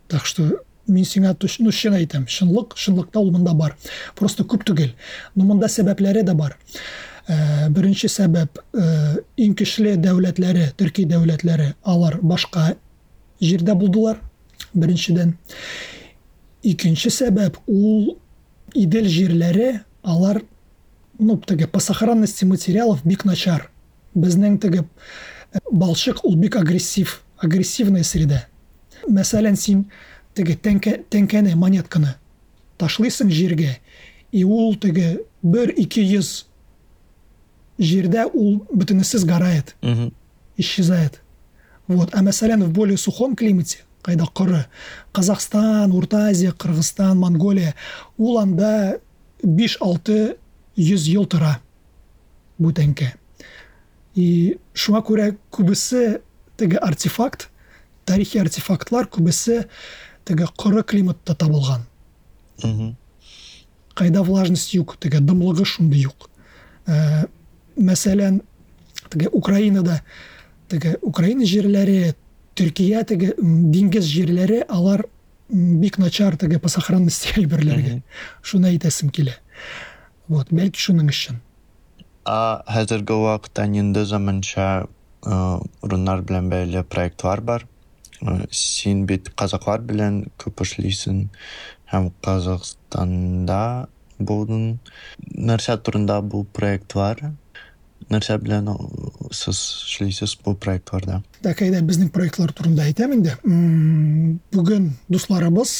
[0.09, 3.77] Так что мин сиңа ну, чын әйтәм, чынлык, чынлыкта ул монда бар.
[4.15, 4.95] Просто күп түгел.
[5.35, 6.57] Но монда сәбәпләре дә бар.
[7.29, 12.75] Ә, беренче сәбәп ә, иң көчле дәүләтләре, төрки дәүләтләре, алар башка
[13.41, 14.23] җирдә булдылар.
[14.73, 15.37] Беренчедән.
[16.63, 18.17] Икенче сәбәп ул
[18.77, 20.43] Идел җирләре, алар
[21.19, 23.71] ну, теге по сохранности материалов бик начар.
[24.19, 24.85] Безнең теге
[25.53, 28.45] э, балчык ул бик агрессив, агрессивная среда.
[29.07, 29.87] Мәсәлән, син
[30.35, 32.17] теге тәңкә, тәңкәне, монетканы
[32.79, 33.77] ташлыйсың җиргә,
[34.33, 36.45] и ул теге 1-200
[37.79, 40.13] җирдә ул бөтенесе сгорает, Мгм.
[40.57, 41.21] исчезает.
[41.87, 42.11] Вот.
[42.13, 44.67] А мәсәлән, в более сухом климате, кайда коры,
[45.13, 47.75] Казахстан, Урта Азия, Кыргызстан, Монголия,
[48.17, 49.01] ул анда
[49.43, 50.37] 5-6
[50.77, 51.61] йөз ел тора
[52.59, 53.13] бу тәңкә.
[54.19, 56.21] И шуңа күрә күбесе
[56.59, 57.49] теге артефакт,
[58.09, 59.67] тарихи артефактлар күбесе
[60.27, 61.87] теге коры климатта табылган.
[63.95, 66.31] Кайда влажность юк, теге дымлыгы шундый юк.
[66.87, 67.29] Ә,
[67.77, 68.41] мәсәлән,
[69.11, 70.01] теге Украинада
[70.69, 72.15] теге Украина җирләре,
[72.59, 75.05] Төркия теге диңгез җирләре, алар
[75.49, 78.01] бик начар теге по сохранности әйберләргә.
[78.43, 79.37] Шуны әйтәсем килә.
[80.29, 81.39] Вот, бәлки шуның өчен.
[82.29, 84.87] А хәзерге вакытта инде заманча
[85.25, 87.65] урыннар белән бәйле проектлар бар.
[88.53, 91.29] Син бит казаклар белән күп эшлисең
[91.89, 93.89] һәм Казакстанда
[94.19, 94.79] булдың.
[95.39, 97.31] Нәрсә турында бу проектлар?
[98.13, 98.69] Нәрсә белән
[99.33, 101.23] сез эшлисез бу проектларда?
[101.45, 103.37] Так, әйдә безнең проектлар турында әйтәм инде.
[104.53, 105.73] Бүген дусларыбыз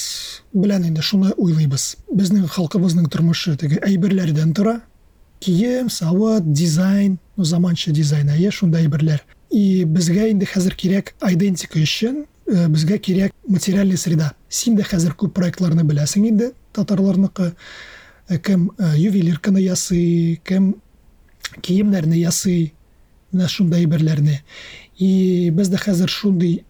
[0.53, 1.91] белән инде шуны уйлыйбыз.
[2.09, 4.81] Безнең халкыбызның тормышы теге әйберләрдән тора.
[5.41, 9.23] Кием, савыт, дизайн, ну, заманча дизайн, әйе, шундай әйберләр.
[9.51, 14.33] И безгә инде хәзер кирәк идентика өчен, э, безгә кирәк материальный среда.
[14.49, 17.55] Син дә хәзер күп проектларны беләсең инде, татарларныкы.
[18.29, 20.83] Э, Кем э, ювелирканы ясый, кем
[21.63, 22.75] киемнәрне ясый,
[23.33, 24.43] менә шундай әйберләрне.
[24.99, 26.65] И бездә хәзер шундый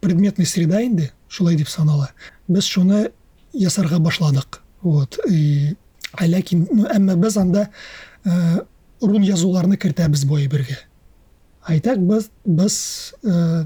[0.00, 2.10] предметный среда инде, шулай дип санала.
[2.48, 3.12] Без шуны
[3.52, 4.62] ясарга башладык.
[4.82, 5.18] Вот.
[5.30, 5.76] И ә
[6.20, 7.68] ләкин әмма без анда
[8.24, 8.58] э,
[9.00, 9.22] рун
[10.28, 10.76] бу әйбергә.
[11.68, 12.76] Әйтәк без без
[13.22, 13.64] э,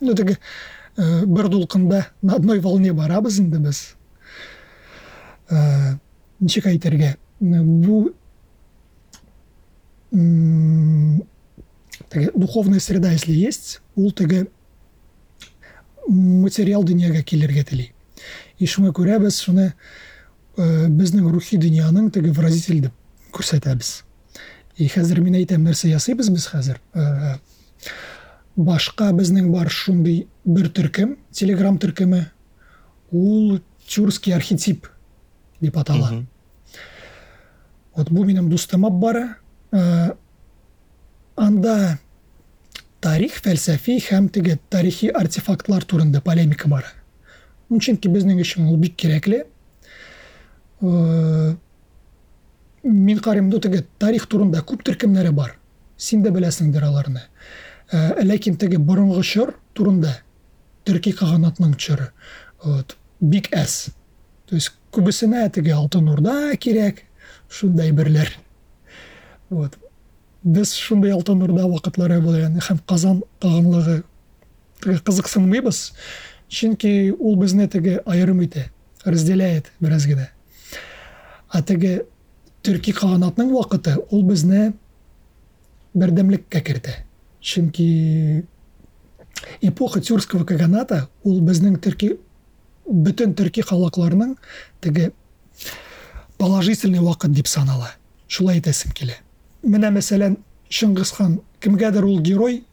[0.00, 0.36] ну теге
[0.96, 3.94] э, бер дулкында на одной волне барабыз инде без.
[5.50, 5.96] Э,
[6.40, 6.66] ничек
[10.12, 11.22] м,
[12.08, 14.48] теге духовная среда, если есть, ул теге
[16.08, 17.92] материал дөньяга килергә тели.
[18.58, 19.72] И күрә без шуны
[20.60, 22.90] э, безнең рухи дөньяның теге выразитель
[23.32, 24.02] күрсәтәбез.
[24.76, 26.80] И хәзер мин әйтәм нәрсә ясыйбыз без хәзер.
[26.94, 27.38] Э,
[28.56, 32.26] башка безнең бар шундый бер төркем, телеграм төркеме,
[33.10, 34.86] ул тюркский архетип
[35.60, 36.10] дип атала.
[36.10, 36.28] Мгм.
[37.96, 39.36] Вот бу минем дустыма бара.
[39.72, 40.16] Ә,
[41.36, 41.98] анда
[43.00, 46.92] тарих, фәлсәфи һәм теге тарихи артефактлар турында полемика бара.
[47.68, 49.44] Ну, Чөнки безнең өчен ул бик кирәкле.
[52.82, 55.56] Мин карыйм ду теге тарих турында күп төркемнәре бар.
[55.96, 57.22] Син дә беләсеңдер аларны.
[57.92, 60.14] Ә, Ләкин теге борынгы чор турында
[60.84, 62.10] төрки каганатның чоры.
[62.64, 62.96] Вот,
[63.52, 63.90] әс.
[64.48, 67.04] То есть күбесенә теге алтын урда кирәк,
[67.50, 68.30] шундай берләр.
[69.50, 69.76] вот
[70.44, 74.02] біз шундай алтын урда вакытлары болган һәм казан калганлыгы
[74.80, 75.80] теге кызыксынмыйбыз
[76.48, 78.70] чөнки ул безне теге аерым итә
[79.04, 80.06] разделяет бераз
[81.50, 82.06] генә а теге
[82.62, 84.72] төрки каганатның вакыты ул безне
[85.94, 87.04] бердәмлеккә кертә
[87.40, 88.44] чөнки
[89.60, 92.18] эпоха тюркского каганата ул безнең төрки
[92.86, 94.36] бөтен төрки халыкларының
[94.80, 95.12] теге
[96.38, 97.90] положительный вакыт дип санала.
[98.28, 99.18] Шулай әйтәсем килә
[99.62, 100.38] менә мәсәлән
[100.70, 102.64] Шыңгыз хан кемгәдер ул герой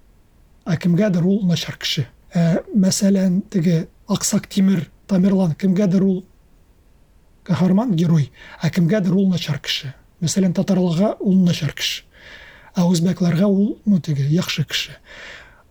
[0.65, 6.25] а кемгәдер ул начар кеше ә, мәсәлән теге Аксак Тимер Тамерлан кемгәдер ул
[7.47, 8.31] каһарман герой
[8.61, 12.03] а кемгәдер ул начар кеше мәсәлән татарларга ул начар кеше
[12.75, 14.97] а үзбәкләргә ул ну теге яхшы кеше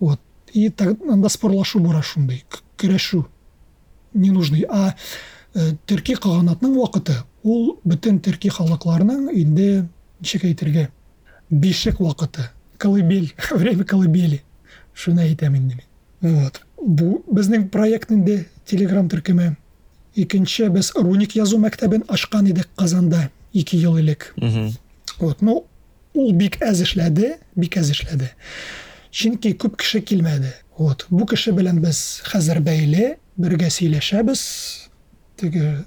[0.01, 0.21] вот.
[0.53, 2.45] И анда спорлашу бара шундай
[2.79, 3.25] көрәшү
[4.15, 4.95] ненужный а
[5.55, 9.87] э, төрки каганатның вакыты ул бөтен төрки халыкларының инде
[10.21, 10.89] ничек әйтергә
[11.51, 14.43] бишек вакыты колыбель время колыбели.
[14.95, 15.87] Шуны әйтәм инде мин.
[16.21, 16.63] Вот.
[16.81, 19.57] Бу безнең проект инде телеграм төркеме.
[20.17, 24.35] Икенче без руник язу мәктәбен ачкан идек казанда ике ел элек
[25.19, 25.65] вот ну
[26.15, 28.33] ул бик әз эшләде бик әз эшләде
[29.13, 34.43] чөнки күп кеше килмәде вот бу кеше белән без хәзер бәйле бергә сөйләшәбез
[35.41, 35.85] теге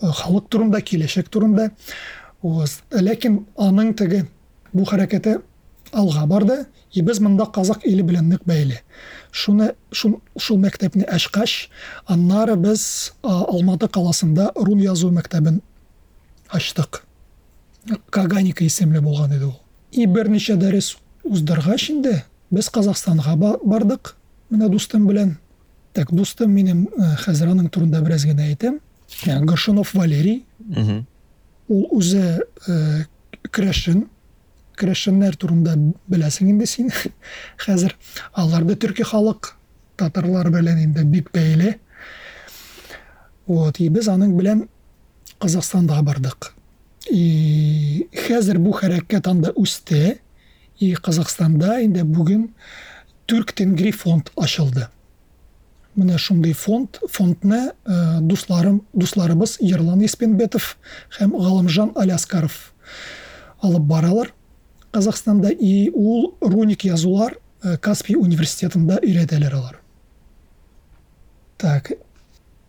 [0.00, 1.70] халык турында киләчәк турында
[2.42, 4.24] ләкин аның теге
[4.72, 5.38] бу хәрәкәте
[5.92, 8.80] алга барды и без монда казак иле белән нык бәйле
[9.30, 11.68] шуны шул шул мәктәпне ачкач
[12.06, 15.60] аннары без алматы каласында рун язу мәктәбен
[16.48, 17.02] ачтык
[18.10, 19.58] каганика исемле булган иде ул
[19.92, 24.16] и берничә дәрес уздыргач инде без казакстанга бардык
[24.50, 25.38] менә дустым белән
[25.92, 26.86] так дустым минем
[27.24, 28.78] хәзер аның турында бераз генә әйтәм
[29.26, 30.44] горшунов валерий.
[31.68, 32.40] Ул үзе
[33.50, 34.08] керәшен
[34.80, 35.76] керәшеннәр турында
[36.10, 36.90] беләсең инде син
[37.64, 37.96] хәзер
[38.32, 39.54] алар да төрки халык
[40.00, 41.76] татарлар белән инде бик бәйле.
[43.46, 44.64] Вот и без аның белән
[45.40, 46.52] казакстанга бардык
[47.10, 50.20] и хәзер бу хәрәкәт анда үсте
[50.78, 52.48] и казакстанда инде бүген
[53.30, 54.86] түрк тенгри фонд ачылды
[55.98, 60.76] менә шундый фонд фондны ә, дусларым дусларыбыз ерлан еспенбетов
[61.18, 62.72] һәм галымжан аляскаров
[63.60, 64.32] алып баралар.
[64.90, 69.80] Казакстанда и ул руник язулар ә, каспий университетында өйрәтәләр алар.
[71.60, 71.92] Так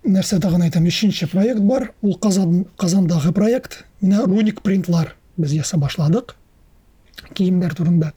[0.03, 1.91] нәрсә тагын әйтәм өченче проект бар.
[2.01, 3.85] Ул казан казандагы проект.
[4.01, 6.35] Менә руник принтлар без ясап башладык
[7.37, 8.11] киемнәр турында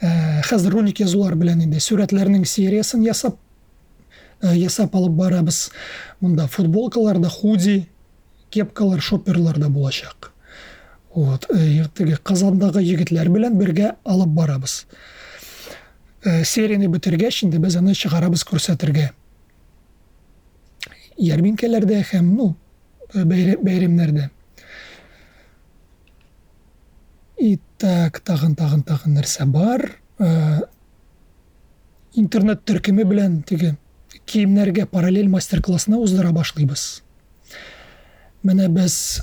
[0.00, 3.38] ә, хәзер руник язулар белән инде сурәтләрнең сериясын ясап
[4.42, 5.70] ясап алып барабыз.
[6.20, 7.88] Монда футболкаларда худи
[8.50, 10.32] кепкалар шоперлар да булачак.
[11.14, 11.46] Вот
[11.94, 14.84] теге казандагы егетләр белән бергә алып барабыз.
[16.22, 19.12] Серияны бетергәч инде без аны чыгарабыз күрсәтергә
[21.18, 22.48] ярминкәләрдә һәм ну
[23.14, 24.28] бәйрәмнәрдә
[27.38, 29.84] и так тагын тагын тагын нәрсә бар.
[32.18, 33.76] Интернет төркеме белән теге
[34.26, 37.02] киемнәргә параллель мастер классны уздыра башлыйбыз.
[38.42, 39.20] Менә без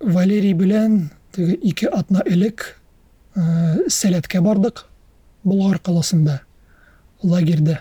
[0.00, 2.74] валерий белән теге ике атна элек
[3.36, 4.84] сәләткә бардык
[5.44, 6.40] болгар каласында
[7.22, 7.80] лагерьдә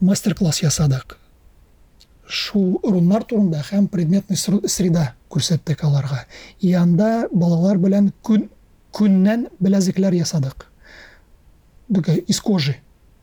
[0.00, 1.16] мастер класс ясадык.
[2.26, 6.24] Шул руннар турында һәм предметный среда күрсәттек аларга.
[6.60, 8.48] И балалар белән күн
[8.92, 10.66] күннән беләзекләр ясадык.
[12.26, 12.76] Из кожи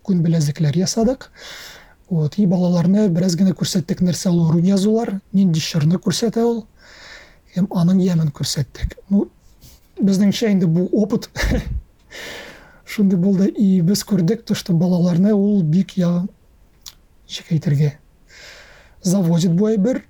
[0.03, 1.29] күн беләзекләр ясадык.
[2.09, 6.65] Вот и балаларны бераз генә күрсәттек нәрсә ул рун язулар нинди чорны күрсәтә ул.
[7.55, 9.27] һәм аның ямен күрсәттек ну
[10.01, 11.29] безнеңчә инде бу опыт.
[12.85, 16.27] Шундый булды и без күрдек то что балаларны ул бик я
[17.27, 17.93] ничек әйтергә
[19.01, 20.03] заводит бу әйбер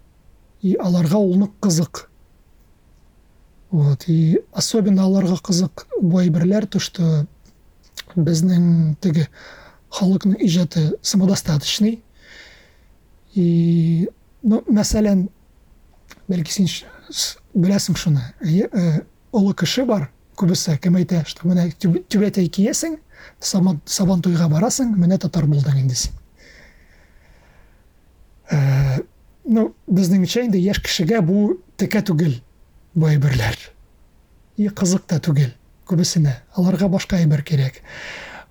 [0.62, 2.10] и аларга ул нык кызык
[3.72, 7.26] вот и особенно аларга кызык бу әйберләр то что
[8.16, 9.28] безнең теге
[9.94, 12.02] халыкның иҗаты самодостаточный.
[13.34, 14.10] И
[14.44, 15.28] ну мәсәлән
[16.28, 16.54] бәлки
[17.54, 18.24] беләсең шуны
[19.32, 22.98] олы кеше бар күбесе кем әйтә что менә түбәтәй киясең
[23.40, 26.14] сабан туйга барасың менә татар булдың инде син
[29.46, 32.40] ну безнеңчә инде яшь кешегә бу текә түгел
[32.96, 33.58] бу әйберләр
[34.58, 35.52] и кызык та түгел
[35.90, 37.82] күбесенә аларга башка әйбер кирәк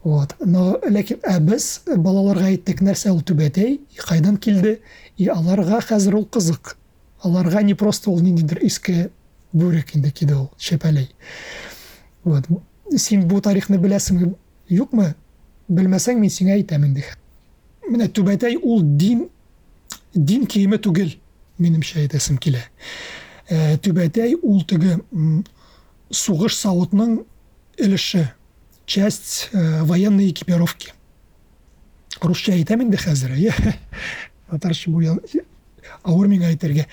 [0.04, 4.80] вот но ләкин ә без балаларга әйттек нәрсә ул түбәтәй кайдан килде
[5.16, 6.76] и аларга хәзер ул кызык
[7.22, 9.10] аларга не просто ул ниндидер иске
[9.52, 11.08] бүрек инде киде ул шәпәләй
[12.24, 12.46] вот.
[12.96, 14.32] Син бу тарихны беләсеңме
[14.70, 15.14] юкмы?
[15.72, 17.04] Белмәсәң мин сиңа әйтәм инде.
[17.88, 19.28] Менә түбәтәй ул дин
[20.14, 21.14] дин киеме түгел
[21.58, 22.62] минемчә әйтәсем килә.
[23.48, 24.98] Ә, түбәтәй ул теге
[26.12, 27.22] сугыш савытның
[27.80, 28.28] өлеше
[28.86, 30.92] часть э, военной экипировки.
[32.20, 33.54] Русча әйтәм инде хәзер иә
[34.50, 34.92] татарча
[36.04, 36.86] я- әйтергә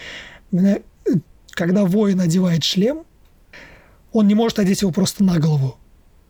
[0.51, 1.11] менә э,
[1.51, 3.03] когда воин одевает шлем
[4.11, 5.77] он не может одеть его просто на голову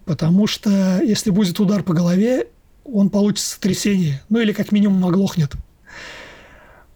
[0.05, 2.47] потому что если будет удар по голове
[2.85, 5.53] он получит сотрясение ну или как минимум оглохнет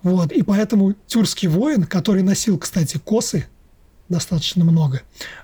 [0.04, 3.48] вот, и поэтому тюркский воин, который носил, кстати, косы,
[4.10, 5.02] достаточно много,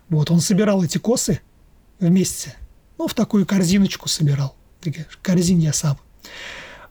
[0.09, 1.39] вот, он собирал эти косы
[1.99, 2.55] вместе,
[2.97, 4.55] ну, в такую корзиночку собирал,
[5.21, 5.97] корзин ясап.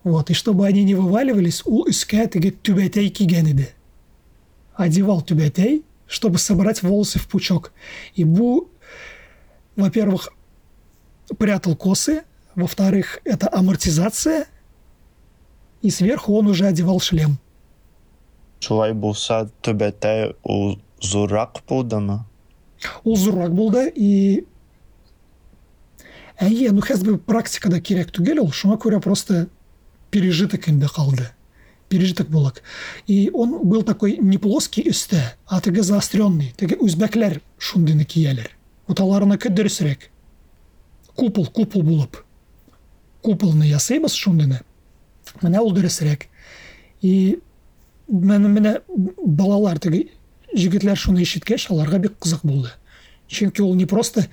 [0.05, 3.68] Вот, и чтобы они не вываливались, у үскә теге түбәтәй кигән иде.
[4.74, 7.72] Одевал түбәтәй, чтобы собрать волосы в пучок.
[8.14, 8.70] И бу,
[9.76, 10.30] во-первых,
[11.36, 12.22] прятал косы,
[12.55, 14.46] во-вторых, это амортизация,
[15.82, 17.38] и сверху он уже одевал шлем.
[18.61, 22.24] Шулай булса, төбәтәй ул зуррак булдымы?
[23.05, 24.46] Ул зуррак булды и
[26.38, 29.46] әйе, ну хәзер практикада кирәк түгел ул, шуңа күрә просто
[30.11, 31.29] пережиток инде калды.
[31.89, 32.63] Пережиток булак.
[33.07, 36.53] И он был такой не плоский өстә, а теге заостренный.
[36.57, 38.51] Теге үзбәкләр шундыйны кияләр.
[38.89, 40.11] Уталарыныкы дөресрәк.
[41.15, 42.23] Купол, купол булып.
[43.23, 44.61] Куполны ясыйбыз шундыйны.
[45.41, 46.29] Менә ул дөресрәк.
[47.01, 47.39] И
[48.09, 50.09] менә балалар теге
[50.55, 52.71] җегетләр шуны ишеткәч, аларга бик кызык булды.
[53.29, 54.27] Чөнки ул не просто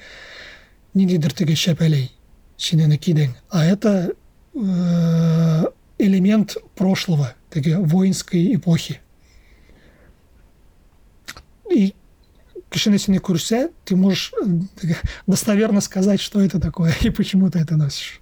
[0.93, 2.09] ниндидер теге шәпәләй
[2.57, 4.13] шинәне кидең, а это
[4.55, 9.01] элемент прошлого, теге воинской эпохи.
[11.71, 11.93] И
[12.69, 14.45] кешене сине күрсә, ты можешь э,
[15.27, 18.21] достоверно сказать, что это такое и почему ты это носишь.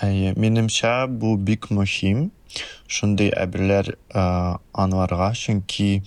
[0.00, 2.30] Әйе, минемчә бу бик мөһим.
[2.88, 6.02] Шундый әберләр ә, аңларга, чөнки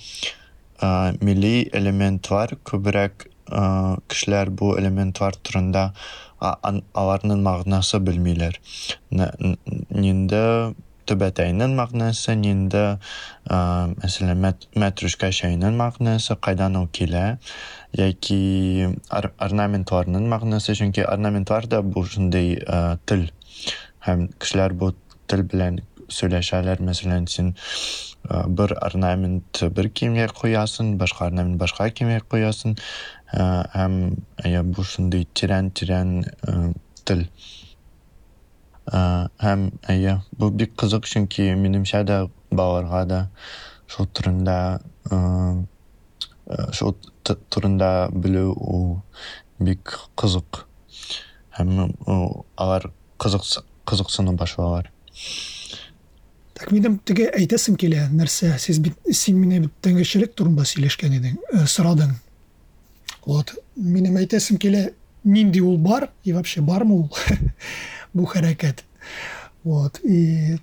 [1.22, 5.92] милли элементлар күбрәк кешеләр бу элементлар турында
[6.42, 8.60] аларның мәгънәсе белмиләр.
[9.12, 10.74] Н- н- Нинде
[11.06, 12.84] төбәтәйнең мәгънәсе, нинде
[13.46, 13.58] ә,
[14.02, 17.38] мәсәлән мәт- мәтрүшкә чәйнең мәгънәсе, кайдан ул килә,
[17.94, 23.28] яки ор- орнаментларның мәгънәсе, чөнки орнаментлар да бу шундый ә, тел
[24.08, 24.96] һәм кешеләр бу
[25.30, 26.82] тел белән сөйләшәләр.
[26.86, 27.54] Мәсәлән, син
[28.26, 32.76] бер орнамент бер киемгә куясың, башка орнамент башка киемгә куясың.
[33.32, 33.96] Һәм
[34.46, 36.26] әйе, бу шундый тирән-тирән.
[38.86, 39.00] Ә,
[39.42, 42.20] һәм әйе, бу бик кызык, чөнки минемчә дә
[42.52, 43.22] балаларга да
[43.90, 44.58] шул турында
[45.10, 45.18] ә,
[46.48, 46.96] ә, шул
[47.50, 48.88] турында белү ул
[49.60, 50.66] бик кызык.
[51.58, 51.96] Һәм
[52.58, 54.92] алар кызыкс кызыксыны башлалар.
[56.56, 61.40] Так минем теге әйтәсем килә нәрсә, сез бит син мине бит тәңгәчелек турында сөйләшкән идең,
[61.52, 62.14] э, сорадың.
[63.26, 64.92] Вот, минем әйтәсем килә,
[65.26, 67.10] нинди ул бар и вообще бармы ул
[68.14, 68.84] бу хәрәкәт.
[69.66, 70.58] Вот, и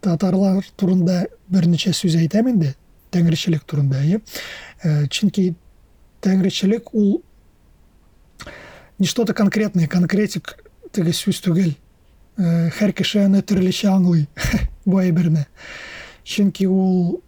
[0.00, 2.72] татарлар турында берничә сүз әйтәм инде,
[3.12, 4.22] тәңгәчелек турында, әйе.
[5.12, 5.52] Чөнки
[6.24, 7.20] тәңгәчелек ул
[8.98, 10.56] не что-то конкретное, конкретик
[10.92, 11.74] теге сүз түгел.
[12.38, 14.28] Һәр кеше аны төрлечә аңлый
[14.86, 15.46] бу әйберне.
[16.24, 17.20] Чөнки ул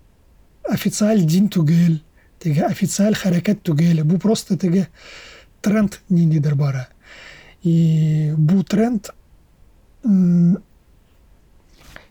[0.70, 2.00] официаль дин түгел,
[2.44, 4.04] теге официаль хәрәкәт түгел.
[4.04, 4.88] Бу просто теге
[5.64, 6.88] тренд ниндидер бара.
[7.62, 9.10] И бу тренд
[10.04, 10.62] м,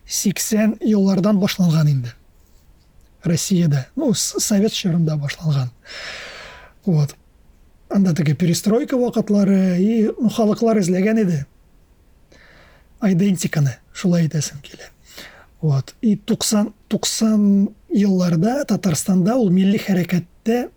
[0.06, 2.14] 80 еллардан башланган инде.
[3.24, 5.70] Россиядә, ну, Совет чорында башланган.
[6.84, 7.14] Вот.
[7.88, 11.46] Анда теге перестройка вакытлары и ну, халыклар эзләгән иде
[13.04, 14.90] идентиканы, шулай әйтәсем килә.
[15.60, 15.94] Вот.
[16.00, 20.68] И 90 90 елларда Татарстанда ул милли хәрәкәттә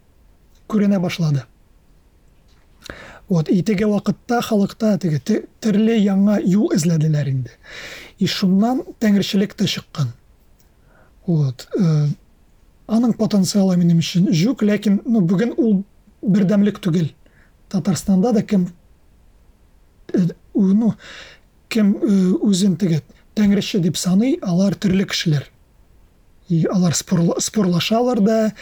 [0.69, 1.43] күренә башлады.
[3.27, 3.49] Вот.
[3.49, 7.51] И теге вакытта халыкта теге те- төрле яңа юл эзләделәр инде.
[8.19, 10.13] И шуннан тәңречелек тә чыккан.
[11.25, 11.67] Вот.
[11.77, 12.07] Э,
[12.87, 15.83] Аның потенциалы минем өчен жүк, ләкин ну, бүген ул
[16.21, 17.09] бердәмлек түгел.
[17.67, 18.69] Татарстанда да кем
[20.13, 20.93] э, ну,
[21.67, 23.01] кем э, үзен теге
[23.35, 25.49] тәңрече дип саный, алар төрле кешеләр.
[26.49, 28.53] И алар спорла- спорлашалар да,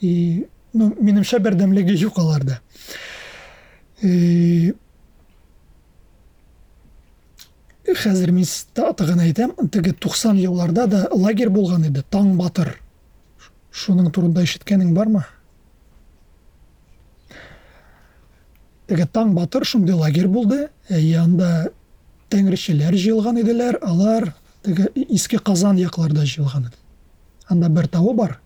[0.00, 2.60] и ну, минемчә бердәмлеге юк аларда.
[4.02, 4.72] И
[7.86, 12.78] хәзер мин с- та- тагын әйтәм, теге 90 елларда да лагерь булган иде, Таң Батыр.
[13.72, 15.24] Шуның турында ишеткәнең бармы?
[18.86, 21.70] теге таң батыр шундый лагерь булды әйе анда
[22.30, 26.76] тәңрешеләр җыелган иделәр алар теге иске казан якларда җыелган иде
[27.48, 28.40] анда бер тау бар.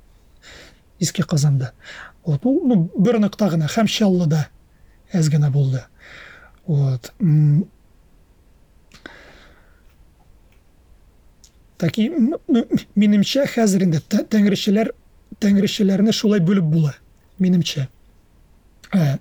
[0.99, 1.72] Иске казанда
[2.24, 4.49] вот ул ну, бер ныкта гына һәм чаллыда
[6.66, 7.12] вот
[11.78, 14.92] таки м- м- минемчә хәзер инде тә- тәңрешеләр
[15.40, 16.94] тәңрешеләрне шулай бүлеп була.
[17.38, 17.86] Минемчә
[18.92, 19.18] Ә,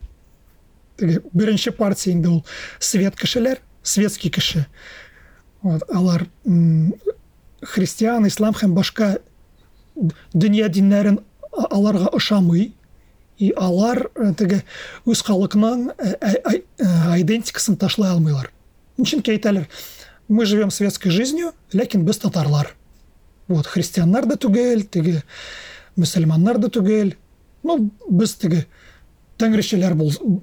[0.98, 2.46] теге беренче партия ул
[2.80, 4.66] свет кешеләр светский кеше
[5.62, 6.26] вот, алар
[7.62, 9.18] христиан ислам һәм башка
[10.34, 11.20] дөнья диннәрен
[11.52, 12.74] а- аларга ошамый
[13.38, 14.64] и алар э, теге
[15.06, 18.52] үз халкының э, э, э, идентикасын ташлай алмыйлар
[18.98, 19.68] чөнки әйтәләр
[20.28, 22.76] мы живем светской жизнью ләкин без татарлар
[23.48, 25.24] вот христианнар да түгел теге
[25.96, 27.14] мөселманнар да түгел
[27.64, 28.66] ну без теге
[29.38, 30.42] тәңрешеләр бул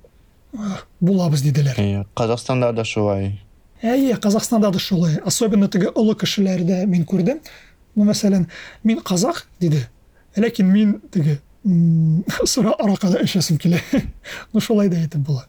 [1.00, 3.40] булабыз диделәр Әйе, Қазақстанда да шулай.
[3.82, 5.18] Әйе, Қазақстанда да шулай.
[5.26, 7.40] Особенно теге олы кешеләрдә мин күрдем.
[7.94, 8.48] Ну, мәсәлән,
[8.82, 9.84] мин казак диде.
[10.36, 11.38] Ләкин мин теге
[12.44, 13.78] сыра аракада эчәсем килә.
[14.52, 15.44] Ну, шулай да әйтеп була.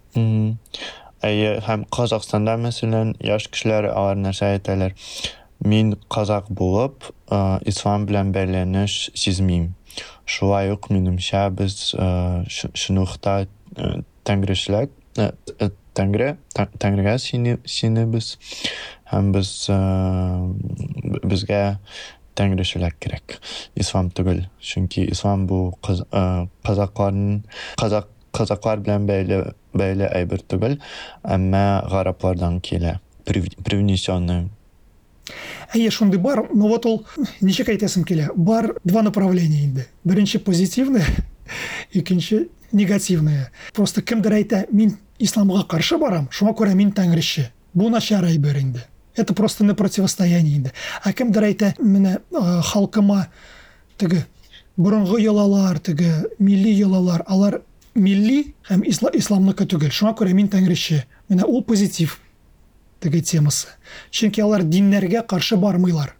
[1.25, 4.93] Әйе, һәм Қазақстанда мәсәлән, яшь кешеләр алар нәрсә әйтәләр.
[5.65, 7.07] Мин казак булып,
[7.65, 9.71] ислам белән бәйләнеш сизмим.
[10.29, 13.47] Шулай ук минемчә без ш- шунлыкта
[14.27, 18.35] тәңрешлек, э, э, тәңре, тә- тәңрегә сине синебез
[19.11, 21.77] һәм без б- безгә
[22.35, 23.39] тәңрешелек кирәк.
[23.75, 24.45] Ислам түгел.
[24.61, 27.43] Чөнки ислам бу кыз- э, казакларның
[27.77, 30.77] казак казаклар белән бәйле бәйле әйбер түгел,
[31.23, 32.99] әмма гараплардан килә.
[33.25, 34.49] Прив- Привнесенный.
[35.73, 37.05] Әйе, шундый бар, но вот ул
[37.41, 38.29] ничек әйтәсем килә?
[38.35, 39.87] Бар два направления инде.
[40.03, 41.05] Беренче позитивное,
[41.93, 43.49] икенче негативное.
[43.73, 47.49] Просто кемдер әйтә, мин исламга каршы барам, шуңа күрә мин тәңрече.
[47.73, 48.83] Бу начар әйбер инде.
[49.15, 50.71] Это просто на противостояние.
[51.03, 53.27] А кемдер әйтә, менә э, халкыма
[53.97, 54.25] теге
[54.77, 57.61] борынгы йолалар, теге милли йолалар, алар
[57.95, 59.89] милли һәм исла, исламныкы түгел.
[59.89, 61.05] Шуңа күрә мин тәңрече.
[61.29, 62.19] Менә ул позитив
[62.99, 63.67] теге темасы.
[64.11, 66.15] Чөнки алар диннәргә каршы бармыйлар.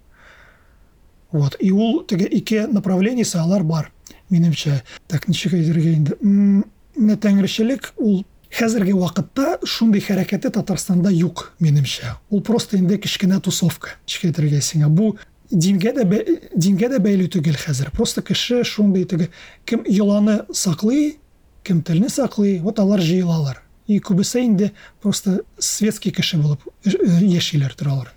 [1.32, 1.58] Вот.
[1.60, 3.92] И ул теге ике направлениесе алар бар.
[4.30, 4.82] Минемчә.
[5.08, 6.16] Так ничек әйтергә инде?
[6.22, 8.24] Менә тәңрешелек ул
[8.56, 12.16] хәзерге вакытта шундый хәрәкәте Татарстанда юк, минемчә.
[12.30, 13.96] Ул просто инде кичкенә тусовка.
[14.08, 14.88] Ничек әйтергә сиңа?
[14.90, 15.18] Бу
[15.52, 16.26] дингә дә бә-
[16.56, 17.92] дингә дә бәйле түгел хәзер.
[17.92, 19.30] Просто кеше шундый теге
[19.66, 21.20] кем йоланы саклый,
[21.64, 23.62] кем телне саклый, вот алар җыелалар.
[23.88, 26.90] И күбесе инде просто светский кеше булып э,
[27.22, 28.14] яшиләр торалар.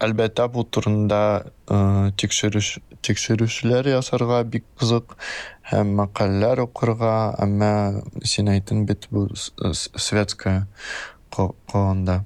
[0.00, 5.14] Әлбәттә, бу турында э, тикшерүш тикшерүшләр ясарга бик кызык
[5.70, 10.66] һәм мәкаләләр укырга, әмма син әйттең бит бу светская
[11.30, 12.24] ко- калганда.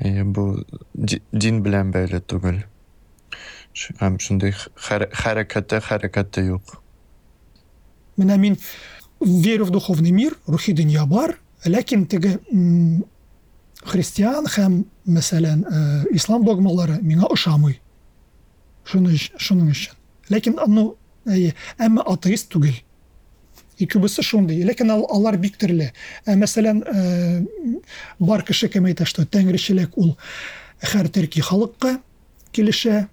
[0.00, 2.64] Әйе, бу ди- дин белән бәйле түгел.
[4.00, 6.80] Һәм шундый хәр- хәрәкәте хәрәкәте юк.
[8.18, 8.58] Менә мин
[9.20, 12.38] верю в духовный мир, рухи дөнья бар, ләкин теге
[13.84, 17.80] христиан һәм мәсәлән э, ислам догмалары миңа ошамый.
[18.88, 19.94] Шуның өчен.
[20.32, 20.94] Ләкин ну,
[21.26, 22.74] әмма атеист түгел.
[23.78, 25.92] И күбесе шундый, ләкин ал- алар бик төрле.
[26.26, 26.84] Мәсәлән,
[28.20, 30.14] бар кеше кем әйтә, что тәңрешелек ул
[30.92, 31.98] һәр төрки халыкка
[32.52, 33.08] килешә.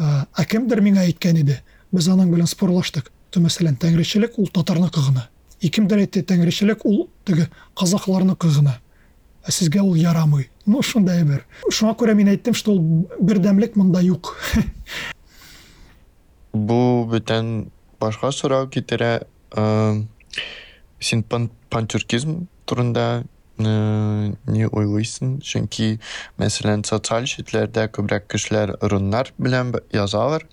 [0.00, 1.60] Ә, кемдер миңа әйткән иде.
[1.92, 3.12] Без аның белән спорлаштык.
[3.30, 5.28] То мәсәлән, тәңрешелек ул татарныкы гына.
[5.60, 8.80] И кемдер әйтте, тәңрешелек ул теге казакларныкы гына.
[9.45, 10.49] Ә сезгә ул ярамый.
[10.65, 11.43] Ну, шундай бер.
[11.69, 14.31] Шуңа күрә мин әйттем, что ул бердәмлек монда юк.
[16.53, 19.27] Бу бүтән башка сорау китерә.
[19.55, 20.01] Э,
[20.99, 23.23] Син пан пантюркизм турында
[23.59, 23.63] э,
[24.47, 25.35] не уйлыйсың?
[25.43, 25.99] Чөнки,
[26.39, 30.47] мәсәлән, социаль читләрдә күбрәк кешеләр руннар белән б- язалар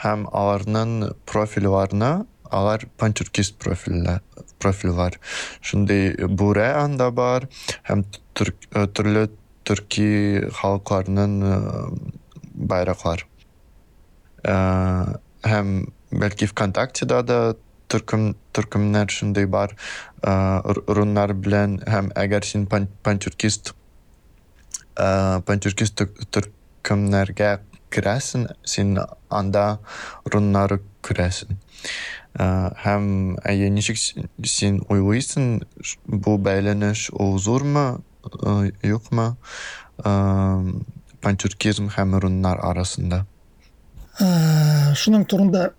[0.00, 2.12] һәм аларның профильләренә
[2.50, 4.22] алар пантюркист профильләр
[4.58, 5.18] профиль бар.
[5.60, 7.48] Шундый бүре анда бар
[7.88, 9.28] һәм түр- э, төрле
[9.64, 12.12] төрки халыкларның э,
[12.54, 13.26] байраклар.
[14.44, 17.40] Э, һәм бәлки ВКонтактеда да
[17.90, 19.74] төркем төркемнәр шундый бар
[20.22, 23.74] э, р- руннар белән һәм әгәр син пан- пантюркист
[24.96, 27.58] э, пантюркист төр- төркемнәргә
[27.90, 28.98] керәсең, син
[29.30, 29.80] анда
[30.24, 31.56] руннары күрәсең.
[32.35, 35.63] Э, һәм әйе ничек син уйлыйсың
[36.07, 39.35] бу бәйләнеш ул зурмы, э, юкмы?
[40.03, 40.73] Э,
[41.21, 43.25] пантюркизм һәм руннар арасында.
[44.19, 45.71] Ә, шуның турында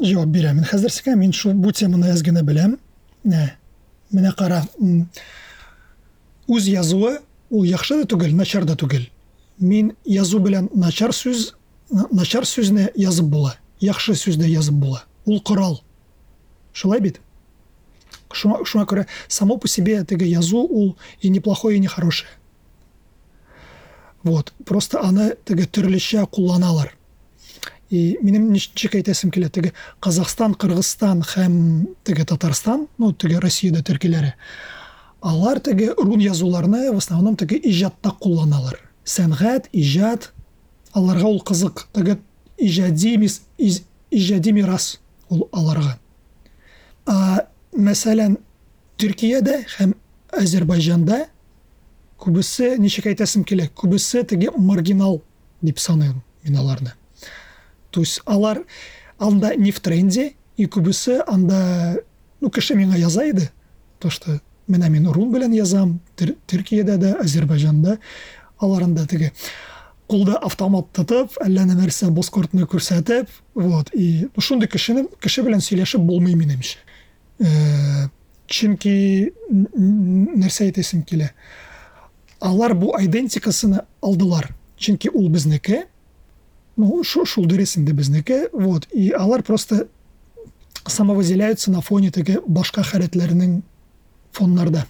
[0.00, 0.60] җавап бирәм.
[0.60, 2.78] Мин хәзер сезгә мин шу бу теманы әз генә беләм.
[3.26, 3.50] Ә,
[4.12, 4.62] менә кара
[6.48, 7.18] үз язуы
[7.50, 9.04] ул яхшы да түгел начар да түгел
[9.58, 11.52] мин язу белән начар сүз
[12.10, 15.82] начар сүзне язып була яхшы сүздә язып була ул корал
[16.72, 17.20] шулай бит?
[18.32, 22.30] Шуңа, күрә само по себе теге язу ул и неплохое и не хорошее
[24.22, 26.94] вот просто аны теге төрлечә кулланалар
[27.90, 34.32] и минем ничек әйтәсем килә теге казакстан кыргызстан һәм теге татарстан ну теге россиядә төркиләре
[35.20, 40.32] алар теге рун язуларны в основном теге иҗатта кулланалар сәнгать иҗат
[40.92, 41.88] аларга ул кызык.
[41.92, 42.18] Теге
[42.58, 43.42] иҗади мис-
[44.10, 45.00] иҗади мирас
[45.32, 45.96] ул аларга
[47.06, 48.36] а мәсәлән
[49.00, 49.94] төркиядә һәм
[50.38, 51.24] әзербайҗанда
[52.22, 55.20] күбесе ничек әйтәсем килә күбесе теге маргинал
[55.62, 56.92] дип саныйм мин аларны.
[57.90, 58.62] То есть алар
[59.18, 61.98] анда не в тренде и күбесе анда
[62.40, 63.50] ну кеше миңа яза иде.
[63.98, 67.98] То что менә мин рун белән язам Төр- төркиядә дә әзербайҗанда
[68.60, 69.32] алар анда теге.
[70.12, 75.64] Кулда автомат тотып әллә нә нәрсә боскортны күрсәтеп вот и ну, шундый кешене кеше белән
[75.64, 76.78] сөйләшеп булмый минемчә
[77.42, 78.06] Э,
[78.46, 81.32] чөнки н- н- нәрсә әйтәсем килә
[82.44, 85.86] алар бу идентикасыны алдылар чөнки ул безнеке
[86.76, 89.88] ну шу- шул дөрес инде безнеке вот и алар просто
[90.86, 93.62] самовыделяются на фоне теге башка хәрәтләрнең
[94.30, 94.84] фоннарда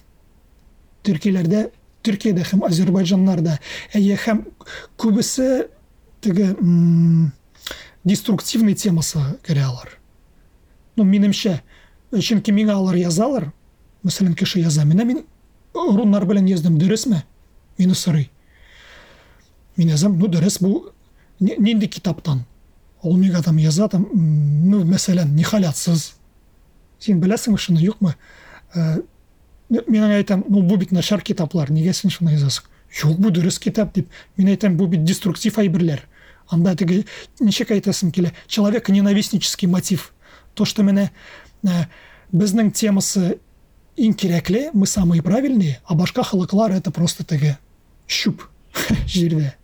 [1.03, 1.71] төркиләрдә
[2.03, 3.57] төркиядә һәм азербайҗаннарда
[3.93, 4.45] әйе һәм
[6.21, 7.31] теге м,
[8.03, 9.97] деструктивный темасы керә алар
[10.95, 11.59] ну минемчә
[12.13, 13.49] чөнки миңа алар язалар
[14.03, 15.23] мәсәлән кеше яза менә мин
[15.73, 17.23] руннар белән яздым дөресме
[17.77, 18.29] мине сорый
[19.77, 22.43] мин язам ну дөрес ни- нинди китаптан
[23.03, 26.13] ул миңа там яза там ну мәсәлән нихалятсыз
[26.99, 28.13] син беләсеңме шуны юкмы
[29.73, 32.67] Э, аңа әйтәм ну бу бит начар китаплар нигә син шуны язасың
[33.03, 36.03] юк бу дөрес китап дип мин әйтәм бу бит деструктив әйберләр
[36.53, 37.03] анда теге
[37.39, 40.11] ничек әйтәсем килә человек ненавистнический мотив.
[40.53, 41.09] То что менә
[41.65, 41.87] ә,
[42.31, 43.39] безнең темасы
[43.97, 47.57] иң кирәкле мы самые правильные а башка халыклар это просто теге
[48.07, 48.43] щуп
[49.07, 49.55] җирдә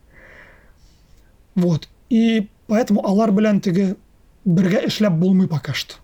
[1.55, 1.89] вот.
[2.10, 3.95] И поэтому алар белән теге
[4.45, 5.95] бергә эшләп булмый пока что.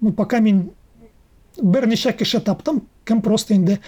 [0.00, 0.72] Ну пока мин
[1.56, 3.78] берничә кеше таптым кем просто инде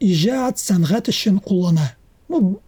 [0.00, 1.92] иҗат сәнгать өчен куллана
[2.28, 2.60] ну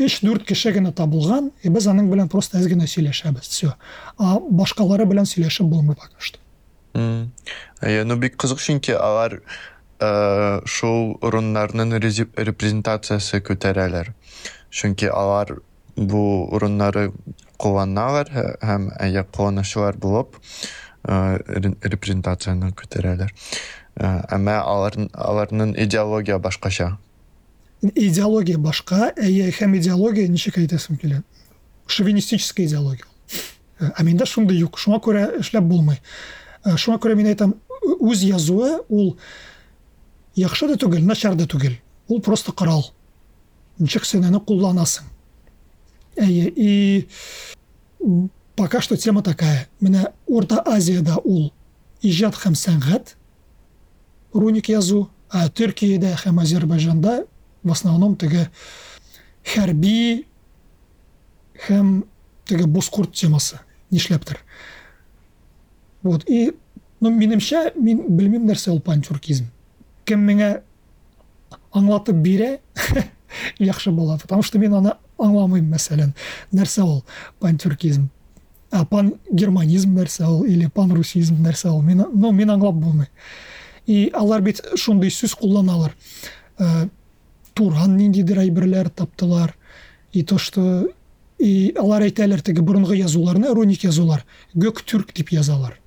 [0.00, 3.74] өч дүрт кеше генә табылган и без аның белән просто әз генә сөйләшәбез все
[4.18, 6.38] а башкалары белән сөйләшеп булмый пока что
[8.04, 9.38] ну бик кызык чөнки алар
[10.00, 11.94] э, шул урыннарның
[12.36, 14.12] репрезентациясы күтәрәләр.
[14.68, 15.54] Чөнки алар
[15.96, 16.22] бу
[16.52, 17.12] урыннары
[17.56, 20.36] кулланалар һә- һәм әйе кулланучылар булып
[21.04, 23.32] ре- репрезентацияны күтәрәләр.
[23.96, 26.98] Э, Әмма аларның идеология башкача.
[27.82, 31.22] идеология башка әйе һәм идеология ничек әйтәсем килә?
[31.86, 33.04] Шовинистическая идеология.
[33.80, 34.78] Э, ә миндә шундый юк.
[34.78, 36.00] Шуңа күрә эшләп булмый.
[36.64, 37.54] Э, шуңа күрә мин әйтәм
[38.00, 39.16] үз язуы ул
[40.36, 41.74] яхшы да түгел начар да түгел.
[42.08, 42.92] Ул просто корал.
[43.78, 45.04] Ничек сен аны кулланасың?
[46.16, 47.08] Әйе и
[48.56, 49.68] пока что тема такая.
[49.80, 51.52] Менә урта азиядә ул
[52.02, 53.16] иҗат һәм сәнгать
[54.34, 57.24] руник язу а төркиядә һәм азербайҗанда
[57.62, 58.48] в основном теге
[59.44, 60.26] хәрби
[61.66, 62.02] һәм
[62.44, 63.60] теге боскорт темасы
[63.90, 64.38] нишләптер.
[66.02, 66.52] Вот и
[67.00, 69.46] ну минемчә мин белмим нәрсә ул пантюркизм.
[70.04, 70.62] Кем миңа
[71.72, 72.58] аңлатып бирә
[73.58, 76.12] яхшы була потому что мин аны аңламыйм мәсәлән
[76.52, 77.04] нәрсә ул
[77.40, 78.08] пантюркизм?
[78.70, 81.82] А пангерманизм нәрсә ул или панрусизм нәрсә ул?
[81.82, 83.08] Мин ну мин аңлап булмый.
[83.86, 85.94] И алар бит шундый сүз кулланалар.
[86.58, 86.88] Э,
[87.54, 89.54] туран ниндидер әйберләр таптылар.
[90.12, 90.88] И то что
[91.38, 94.24] и алар әйтәләр теге борынгы язуларны руник язулар.
[94.54, 95.78] Гөк түрк дип язалар.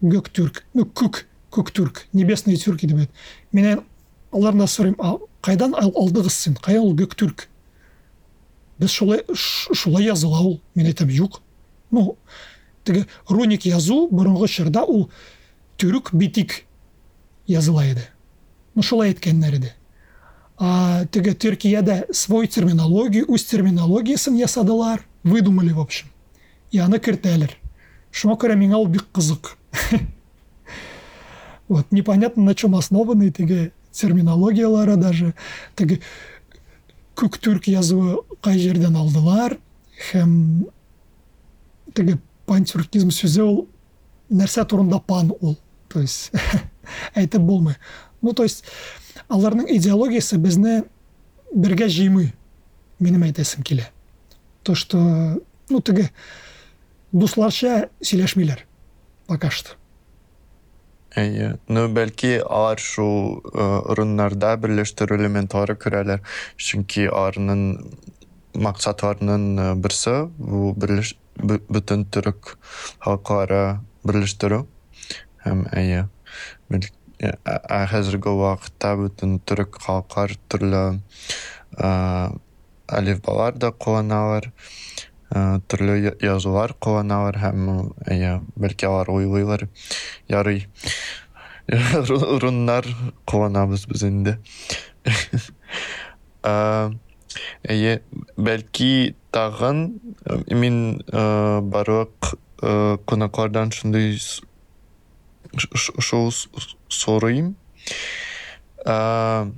[0.00, 0.64] Гөк түрк.
[0.74, 2.06] Ну күк күк түрк.
[2.12, 3.10] Небесные дип әйт.
[3.52, 3.84] Мен
[4.32, 6.54] алардан сорыйм а кайдан ал- алдыгыз син?
[6.54, 7.46] Кая ул гөк түрк?
[8.78, 10.60] Без шулай шулай ул.
[10.74, 11.40] Мен әйтәм юк.
[11.90, 12.16] Ну
[12.84, 15.10] теге руник язу борынгы чорда ул
[15.78, 16.64] түрк битик.
[17.48, 18.04] Языла иде.
[18.74, 19.72] Ну шулай әйткәннәр иде.
[20.58, 26.08] А теге төркиядә свой терминология үз терминологиясын ясадылар выдумали в общем.
[26.70, 27.54] И аны кертәләр.
[28.12, 29.56] Шуңа күрә миңа ул бик кызык.
[31.68, 35.34] Вот непонятно на чем основаны теге терминологиялары даже.
[35.76, 36.00] Теге
[37.14, 39.58] күк түрк язуы кай жердән алдылар
[40.10, 40.68] һәм
[41.92, 43.66] теге пантюркизм сүзе ул
[44.30, 45.58] нәрсә турында пан ул.
[45.88, 46.32] То есть
[47.14, 47.76] әйтеп булмый
[48.22, 48.64] ну то есть
[49.28, 50.82] аларның идеологиясы безне
[51.54, 52.32] бергә җыймый
[52.98, 53.90] минем әйтәсем килә
[54.62, 54.98] то что
[55.70, 56.10] ну теге
[57.12, 58.64] дусларча сөйләшмиләр
[59.26, 59.78] пока что
[61.16, 61.56] Әйе.
[61.72, 66.20] Ну, бәлки алар шул э, урыннарда берләштерү элементлары күрәләр.
[66.60, 67.62] Чөнки аларның
[68.54, 72.54] максатларының э, берсе бу бөтен төрек
[73.00, 74.66] халыклары берләштерү.
[75.46, 76.04] Һәм әйе.
[77.18, 81.00] Ә- ә вакытта бөтен төрек халыклар төрле
[81.78, 82.30] э,
[82.88, 84.52] алифбалар да кулланалар.
[85.28, 89.68] Төрле я- язулар кулланалар һәм әйе, бәлки алар уйлыйлар.
[90.28, 90.66] Ярый.
[91.68, 92.86] Урыннар
[93.26, 94.38] кулланабыз без инде.
[96.42, 96.90] Э,
[97.68, 98.00] Әйе,
[98.40, 102.38] бәлки тагын э, мин э, барлык
[105.58, 106.48] э, кунаклардан шундый с- ш- ш- шул с-
[106.88, 107.56] сорыйм.
[108.84, 109.52] Э,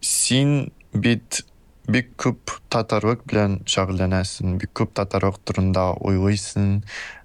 [0.00, 1.44] Син бит
[1.88, 6.84] бик күп татарлык белән шөгыльләнәсең, бик күп татарлык турында уйлыйсың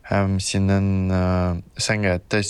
[0.09, 2.43] һәм синең э, сәнгатьтә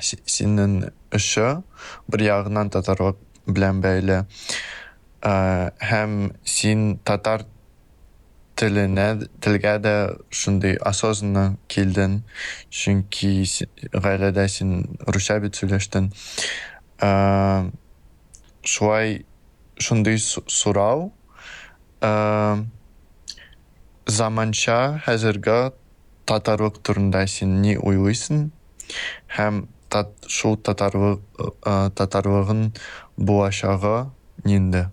[0.00, 1.62] си- синең эше
[2.08, 3.16] бер ягыннан татарлык
[3.46, 4.26] белән бәйле.
[5.22, 7.44] Һәм син татар
[8.58, 9.06] теленә
[9.44, 9.94] телгә дә
[10.34, 12.22] шундый осознанно килдең,
[12.70, 16.10] чөнки си- гаиләдә син русча бит сөйләштең.
[17.00, 17.70] Э,
[18.62, 19.24] Шулай
[19.78, 21.12] шундый сорау
[22.02, 22.64] э,
[24.06, 25.72] заманча хәзерге
[26.26, 28.50] татарлык турында син ни уйлыйсың?
[29.38, 32.72] Һәм тат, шул татарлык э, татарлыгын
[33.16, 34.10] булачагы
[34.44, 34.88] нинде?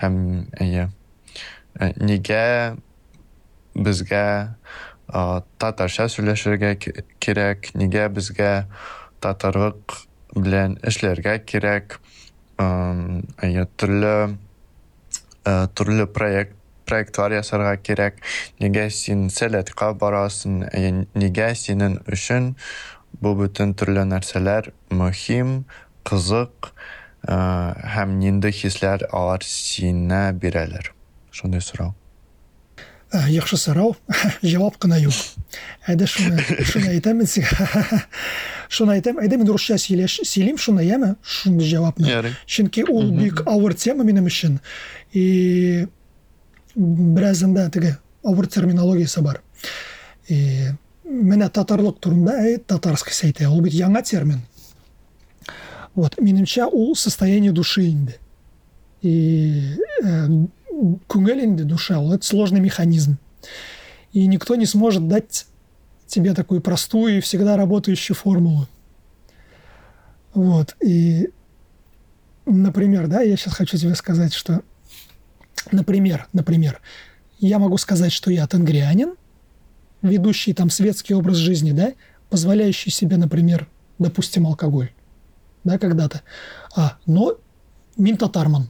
[0.00, 0.88] Һәм әйе.
[1.80, 2.76] Э, Нигә
[3.74, 4.26] безгә
[5.08, 6.74] э, татарча сөйләшергә
[7.18, 7.70] кирәк?
[7.74, 8.66] Нигә безгә
[9.24, 9.96] татарлык
[10.34, 11.98] белән эшләргә кирәк?
[12.56, 14.14] Төрле
[15.44, 16.54] э, төрле проект
[16.84, 18.20] проектлар ясарга кирәк.
[18.60, 20.62] Нигә син сәләткә барасың?
[21.16, 22.52] Нигә синең өчен
[23.22, 25.62] бу бөтен төрле нәрсәләр мөһим,
[26.06, 27.36] кызык э,
[27.96, 30.93] һәм нинди хисләр алар сине бирәләр?
[31.34, 31.94] Шундый сорау.
[33.10, 33.96] Ә, яхшы сорау
[34.42, 35.14] җавап кына юк.
[35.90, 37.66] Әйдә шуны шуны әйтәмен сиңа
[38.74, 42.38] шуны әйдә мин русча сөйләш сөйлим шуны яме шундый җавапны Ярый.
[42.46, 44.60] чөнки ул бик авыр тема минем өчен
[45.12, 45.86] и
[46.74, 49.42] беразында теге авыр терминологиясе бар.
[50.28, 50.70] И
[51.04, 54.42] менә татарлык турында әйт татарский әйтә ул бит яңа термин.
[55.94, 58.18] Вот минемчә ул состояние души инде.
[59.02, 60.28] И э,
[60.74, 63.18] инде душа это сложный механизм.
[64.12, 65.46] И никто не сможет дать
[66.06, 68.68] тебе такую простую и всегда работающую формулу.
[70.34, 71.30] Вот и
[72.46, 74.62] например да я сейчас хочу тебе сказать что
[75.72, 76.80] например например
[77.38, 79.14] я могу сказать что я тенгрианин
[80.02, 81.92] ведущий там светский образ жизни да
[82.28, 83.68] позволяющий себе например
[83.98, 84.90] допустим алкоголь
[85.64, 86.22] да когда-то.
[86.76, 87.38] А но
[87.96, 88.68] мин татарман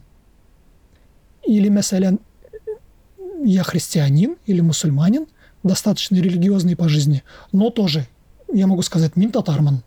[1.47, 2.19] или мәсәлән
[3.43, 5.27] я христианин или мусульманин
[5.63, 8.07] достаточно религиозный по жизни но тоже
[8.53, 9.83] я могу сказать мин татарман.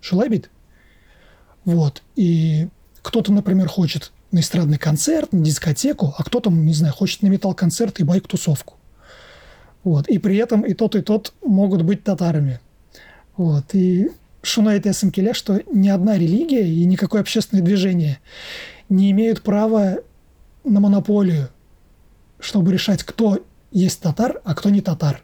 [0.00, 0.42] Шулай
[1.64, 2.02] вот.
[2.16, 2.68] И
[3.02, 7.54] кто-то например хочет на эстрадный концерт на дискотеку а кто-то не знаю хочет на металл
[7.54, 8.74] концерт и байк тусовку.
[9.84, 10.08] Вот.
[10.08, 12.60] И при этом и тот и тот могут быть татарами.
[13.36, 13.74] Вот.
[13.74, 14.10] И
[14.42, 18.18] шуна әйтәсем килә что ни одна религия и никакое общественное движение
[18.88, 19.98] не имеют права
[20.64, 21.48] на монополию,
[22.38, 25.22] чтобы решать, кто есть татар, а кто не татар.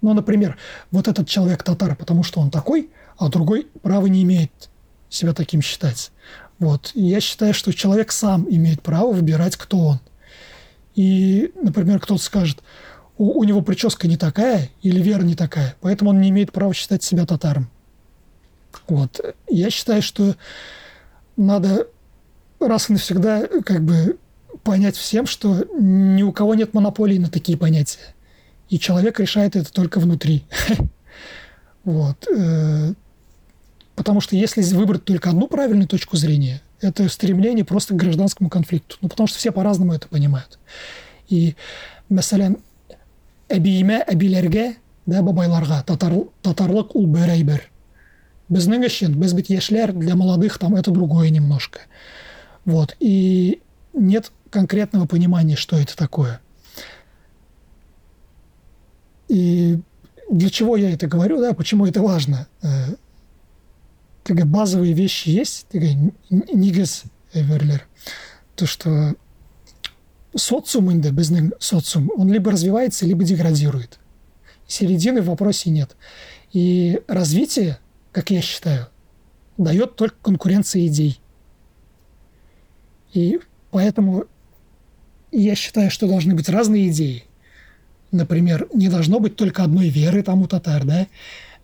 [0.00, 0.58] Ну, например,
[0.90, 4.52] вот этот человек татар, потому что он такой, а другой права не имеет
[5.08, 6.12] себя таким считать.
[6.58, 6.92] Вот.
[6.94, 10.00] И я считаю, что человек сам имеет право выбирать, кто он.
[10.94, 12.62] И, например, кто-то скажет,
[13.16, 16.74] у, у него прическа не такая или вера не такая, поэтому он не имеет права
[16.74, 17.70] считать себя татаром.
[18.88, 19.20] Вот.
[19.48, 20.36] Я считаю, что
[21.36, 21.88] надо
[22.68, 24.18] раз и навсегда как бы
[24.62, 28.14] понять всем, что ни у кого нет монополии на такие понятия.
[28.68, 30.44] И человек решает это только внутри.
[31.84, 32.26] Вот.
[32.34, 32.94] э,
[33.94, 38.96] Потому что если выбрать только одну правильную точку зрения, это стремление просто к гражданскому конфликту.
[39.00, 40.58] Ну, потому что все по-разному это понимают.
[41.28, 41.54] И,
[42.10, 42.58] мәсәлән,
[43.48, 44.74] әбиемә, әбиләргә,
[45.06, 46.12] да, бабайларга татар,
[46.42, 47.62] татарлык ул бер әйбер.
[48.48, 51.80] Бит яшьләр, для молодых там это другое немножко.
[52.64, 52.96] Вот.
[53.00, 53.60] И
[53.92, 56.40] нет конкретного понимания, что это такое.
[59.28, 59.80] И
[60.30, 62.46] для чего я это говорю, да, почему это важно?
[62.62, 62.94] Э,
[64.22, 65.96] такая базовые вещи есть, такая
[66.30, 67.86] нигес эверлер.
[68.56, 69.14] То, что
[70.34, 73.98] социум инде, безнег социум, он либо развивается, либо деградирует.
[74.66, 75.96] Середины в вопросе нет.
[76.52, 77.78] И развитие,
[78.12, 78.88] как я считаю,
[79.58, 81.20] дает только конкуренция идей.
[83.14, 83.40] И
[83.70, 84.24] поэтому
[85.32, 87.24] я считаю, что должны быть разные идеи.
[88.10, 91.06] Например, не должно быть только одной веры там у татар, да?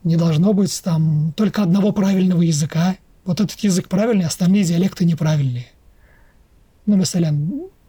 [0.02, 2.96] Не должно быть там только одного правильного языка.
[3.24, 5.66] Вот этот язык правильный, остальные диалекты неправильные.
[6.86, 7.34] Ну, например,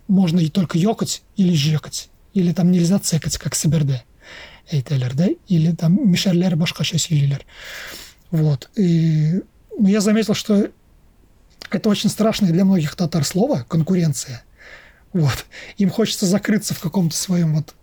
[0.07, 2.09] можно и только ёкать или жёкать.
[2.34, 4.03] Или там нельзя цекать, как сиберде.
[4.70, 5.28] Эйтелер, да?
[5.47, 7.45] Или там мишерлер, башка, шесилилер.
[8.30, 8.70] Вот.
[8.76, 9.41] И
[9.78, 10.70] ну, я заметил, что
[11.76, 14.43] это очень страшное для многих татар слово– конкуренция.
[15.13, 15.45] Вот.
[15.78, 17.76] Им хочется закрыться в каком-то своем вот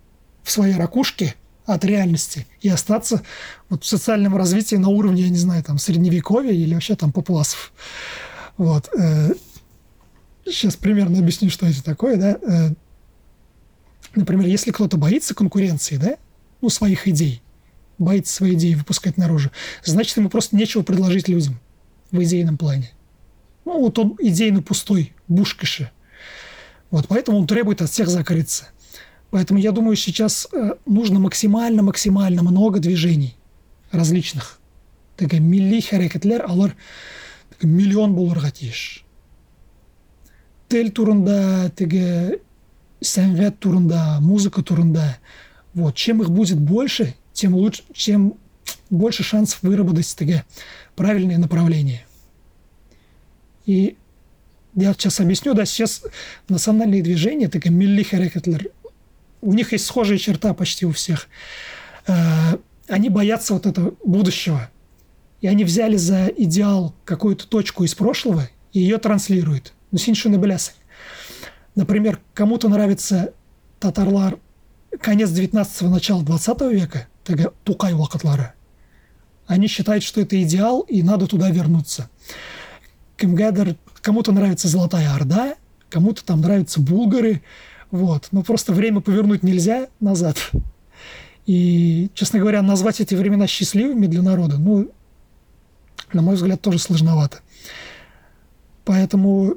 [0.43, 1.35] в своей ракушке
[1.67, 3.23] от реальности и остаться
[3.69, 7.73] вот в социальном развитии на уровне, я не знаю, там, средневековья или вообще там папуасов.
[8.57, 8.91] Вот.
[10.47, 12.39] Сейчас э, примерно объясню, что это такое, да.
[12.43, 12.71] Э,
[14.15, 16.17] например, если кто-то боится конкуренции, да,
[16.63, 17.43] ну, своих идей,
[17.99, 19.51] боится свои идеи выпускать наружу,
[19.85, 21.61] значит, ему просто нечего предложить людям
[22.11, 22.91] в идейном плане.
[23.69, 25.91] Ну, вот он идейно пустой, бушкиши.
[26.91, 28.69] Вот, поэтому он требует от всех закрыться.
[29.31, 33.37] Поэтому я думаю, сейчас э, нужно максимально-максимально много движений
[33.93, 34.59] различных.
[35.19, 36.75] Теге милли хәрәкәтләр алар
[37.61, 39.05] миллион булырга тиеш.
[40.71, 42.41] Тел турында, теге
[43.05, 45.19] сәнгать турында, музыка турында.
[45.75, 45.95] Вот.
[45.95, 48.39] Чем их будет больше, тем лучше, чем
[48.89, 50.47] больше шансов выработать теге
[50.97, 52.08] правильное направление.
[53.69, 53.99] И
[54.75, 56.03] я сейчас объясню, да, сейчас
[56.49, 58.71] национальные движения, такие милли хәрәкәтләр,
[59.43, 61.29] у них есть схожая черта почти у всех.
[62.07, 62.57] Э,
[62.89, 64.71] они боятся вот этого будущего.
[65.43, 69.75] И они взяли за идеал какую-то точку из прошлого и ее транслируют.
[69.91, 70.73] Ну, синшуны блясы.
[71.75, 73.35] Например, кому-то нравится
[73.81, 74.39] татарлар
[74.99, 78.55] конец 19-го, начало 20 века, тогда тукай вакытлары.
[79.47, 82.09] Они считают, что это идеал, и надо туда вернуться.
[83.19, 85.55] Кому-то нравится Золотая Орда,
[85.91, 87.43] кому-то там нравятся булгары,
[87.91, 88.29] вот.
[88.33, 90.51] Но просто время повернуть нельзя назад.
[91.47, 94.91] И, честно говоря, назвать эти времена счастливыми для народа, ну,
[96.13, 97.39] на мой взгляд, тоже сложновато.
[98.85, 99.57] Поэтому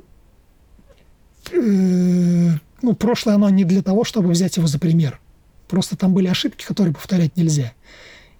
[1.51, 2.49] э,
[2.81, 5.19] ну, прошлое оно не для того, чтобы взять его за пример.
[5.67, 7.73] Просто там были ошибки, которые повторять нельзя.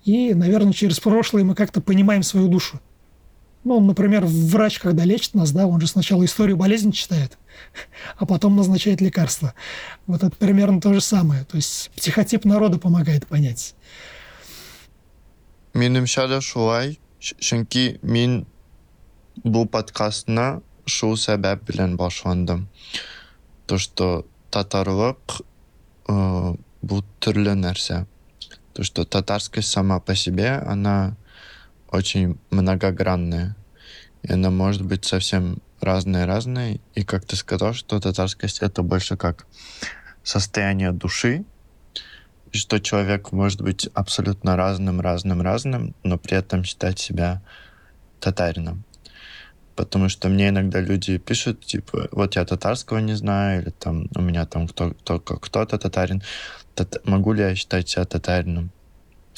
[0.03, 2.80] И, наверное, через прошлое мы как-то понимаем свою душу.
[3.64, 7.38] Ну, например, врач, когда лечит нас, да, он же сначала историю болезни читает,
[8.18, 9.53] а потом назначает лекарства.
[10.07, 11.43] Вот это примерно то же самое.
[11.45, 13.76] То есть психотип народа помогает понять.
[15.74, 18.45] Минемчә дә шулай, чөнки мин
[19.43, 22.68] бу подкастны шул сәбәп белән башландым.
[23.68, 25.39] То, что татарлык
[26.12, 28.03] э, бу төрле нәрсә.
[28.74, 31.16] То, что татарская сама по себе, она
[31.92, 33.56] очень многогранная.
[34.24, 36.80] И она может быть совсем разная-разная.
[36.96, 39.46] И как ты сказал, что татарскость— это больше как
[40.24, 41.44] состояние души,
[42.52, 47.42] что человек может быть абсолютно разным, разным, разным, но при этом считать себя
[48.20, 48.84] татарином.
[49.76, 54.22] Потому что мне иногда люди пишут, типа, вот я татарского не знаю, или там у
[54.22, 56.22] меня там кто, только кто-то татарин.
[56.76, 58.72] Тат, могу ли я считать себя татарином?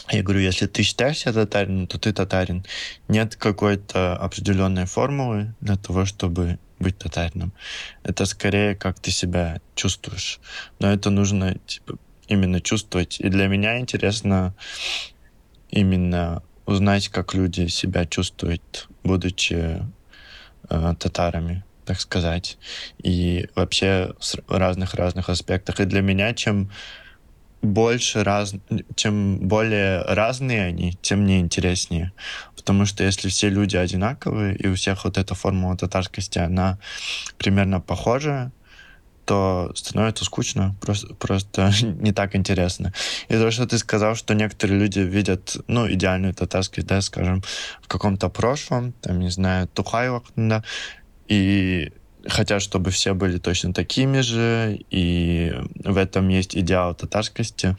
[0.10, 2.66] Я говорю, если ты считаешь себя татарином, то ты татарин.
[3.08, 7.54] Нет какой-то определенной формулы для того, чтобы быть татарином.
[8.04, 10.40] Это скорее, как ты себя чувствуешь.
[10.80, 11.98] Но это нужно типа,
[12.28, 13.20] именно чувствовать.
[13.20, 14.54] И для меня интересно
[15.70, 19.82] именно узнать, как люди себя чувствуют, будучи
[20.70, 22.58] э, татарами, так сказать.
[23.02, 25.80] И вообще в разных-разных аспектах.
[25.80, 26.70] И для меня, чем
[27.64, 28.54] больше раз,
[28.96, 32.12] чем более разные они, тем мне интереснее.
[32.56, 36.78] Потому что если все люди одинаковые, и у всех вот эта формула татарскости, она
[37.38, 38.52] примерно похожая,
[39.26, 42.94] то становится скучно, просто, просто не так интересно.
[43.30, 47.42] И то, что ты сказал, что некоторые люди видят, ну, идеальную татарскость, да, скажем,
[47.82, 50.64] в каком-то прошлом, там, не знаю, Тухайвах, да,
[51.30, 51.94] и
[52.27, 57.77] хотят, чтобы все были точно такими же, и в этом есть идеал татарскости.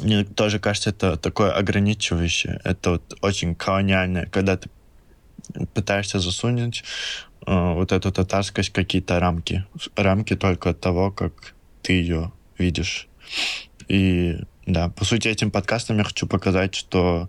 [0.00, 4.68] Мне тоже кажется, это такое ограничивающее, это вот очень колониальное, когда ты
[5.74, 6.84] пытаешься засунуть
[7.46, 9.64] э, вот эту татарскость какие-то рамки,
[9.96, 13.08] рамки только от того, как ты ее видишь.
[13.88, 17.28] И Да, по сути, этим подкастом я хочу показать, что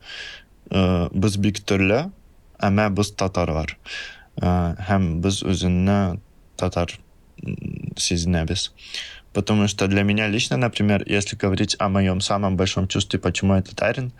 [0.72, 2.10] э, біз бик түрлі,
[2.58, 3.78] әмә біз татарлар.
[3.78, 3.78] Э,
[4.42, 6.20] һәм біз өзінні
[6.56, 7.00] татар
[7.44, 7.56] м,
[7.98, 8.72] сезінеміз.
[9.34, 13.62] Потому что для меня лично, например, если говорить о моем самом большом чувстве, почему я
[13.62, 14.12] татарин,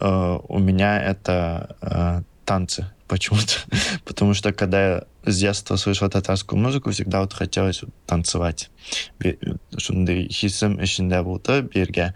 [0.00, 3.54] э, у меня это э, танцы почему-то.
[4.04, 8.70] Потому что когда я с детства слышал татарскую музыку, всегда вот хотелось вот танцевать.
[9.20, 9.36] Бе-
[9.78, 12.14] Шундай хисім ішінде болды берге.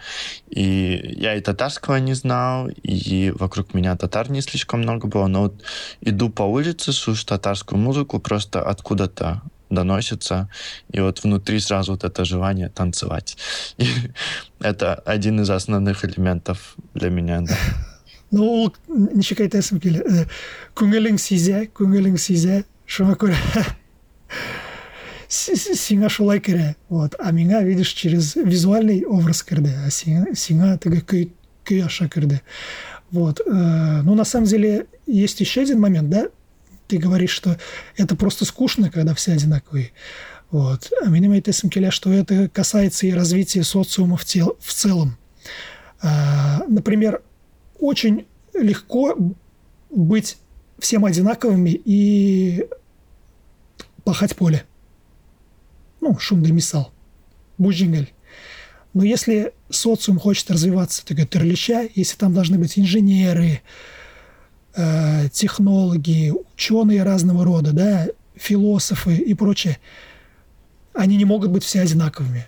[0.50, 5.42] И я и татарского не знал, и вокруг меня татар не слишком много было, но
[5.42, 5.62] вот
[6.00, 10.48] иду по улице, слушаю татарскую музыку, просто откуда-то доносится,
[10.92, 13.36] и вот внутри сразу вот это желание танцевать.
[13.78, 13.86] И
[14.60, 17.56] это один из основных элементов для меня, да.
[18.30, 20.26] ну ол нешеге айтасың келе і,
[20.78, 23.36] көңілің сезе көңілің сезе шуңа көрә
[25.28, 30.34] С- с- сиңа шулай керә вот а миңа видишь через визуальный образ керде а сиңа
[30.36, 31.30] сиңа теге көй
[31.64, 32.42] көй аша керде
[33.10, 33.50] вот э,
[34.04, 36.26] ну на самом деле есть еще один момент да
[36.88, 37.56] ты говоришь что
[37.96, 39.92] это просто скучно когда все одинаковые
[40.50, 45.16] вот а минем айтасың келә что это касается и развития социума в, тел, в целом
[46.02, 47.22] А, например
[47.79, 49.17] очень легко
[49.89, 50.37] быть
[50.79, 52.67] всем одинаковыми и
[54.03, 54.65] пахать поле.
[56.01, 56.91] Ну, шумный мисал.
[57.57, 58.13] Буджингель.
[58.93, 63.61] Но если социум хочет развиваться, так это терлища, если там должны быть инженеры,
[64.75, 69.77] э, технологи, ученые разного рода, да, философы и прочее,
[70.93, 72.47] они не могут быть все одинаковыми.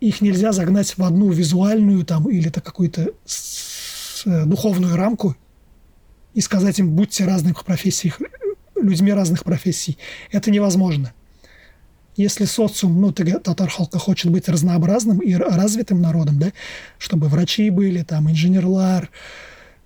[0.00, 3.12] Их нельзя загнать в одну визуальную там или то какую-то
[4.24, 5.36] духовную рамку
[6.34, 8.12] и сказать им, будьте разных профессий,
[8.76, 9.98] людьми разных профессий.
[10.30, 11.12] Это невозможно.
[12.16, 16.52] Если социум, ну, татар халка хочет быть разнообразным и развитым народом, да,
[16.98, 19.10] чтобы врачи были, там, инженерлар,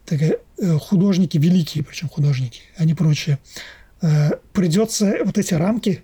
[0.04, 0.36] так, э,
[0.78, 3.38] художники, великие, причем художники, а не прочее,
[4.02, 6.02] э, придется вот эти рамки,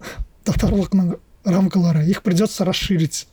[0.44, 3.26] татарлыкның рамкалары, их придется расширить.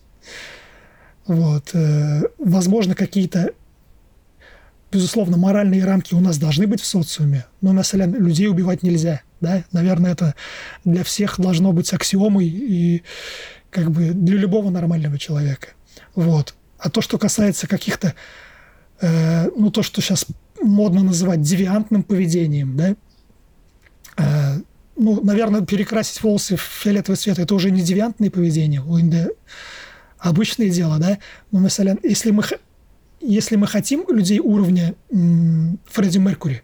[1.25, 1.71] Вот.
[1.73, 3.51] э, Возможно, какие-то
[4.91, 9.21] безусловно, моральные рамки у нас должны быть в социуме, но, мәсәлән, людей убивать нельзя.
[9.41, 9.63] Да?
[9.71, 10.35] Наверное, это
[10.85, 13.03] для всех должно быть аксиомой и
[13.69, 15.69] как бы для любого нормального человека.
[16.15, 16.55] Вот.
[16.79, 18.13] А то, что касается каких-то,
[19.01, 20.25] э, ну, то, что сейчас
[20.61, 22.95] модно называть девиантным поведением, да,
[24.17, 24.61] э,
[24.95, 29.29] ну, наверное, перекрасить волосы в фиолетовый цвет, это уже не девиантное поведение, это
[30.17, 31.19] обычное дело, да,
[31.51, 31.67] но,
[32.03, 32.43] если мы
[33.27, 36.63] если мы хотим людей уровня Фредди Меркури,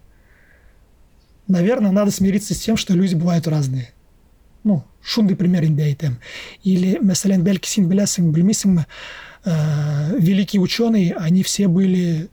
[1.46, 3.90] наверное, надо смириться с тем, что люди бывают разные.
[4.64, 6.16] Ну, шундай пример инде әйтәм.
[6.64, 8.32] Или, мәсәлән, бәлки син беләсең,
[9.44, 12.30] э, великие ученые, они все были,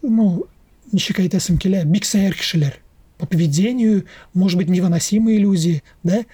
[0.00, 0.46] ну,
[0.92, 2.36] ничек әйтәсем килә, бик сәер.
[3.18, 6.24] По поведению, может быть, невыносимые люди, да,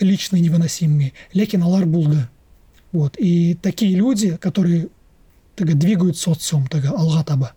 [0.00, 2.28] лично невыносимые, ләкин алар булды.
[2.90, 3.16] Вот.
[3.18, 4.88] И такие люди, которые
[5.56, 7.52] тага, двигают социум тага, алға таба.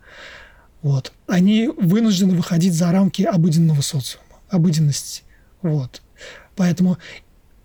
[0.82, 1.12] Вот.
[1.28, 5.24] Они вынуждены выходить за рамки обыденного социума, обыденности.
[5.62, 6.02] Вот.
[6.56, 6.97] Поэтому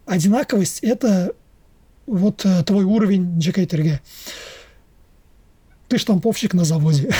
[0.06, 1.32] одинаковость– это
[2.06, 4.00] вот э, твой уровень джекейтерге.
[5.88, 7.10] Ты штамповщик на заводе.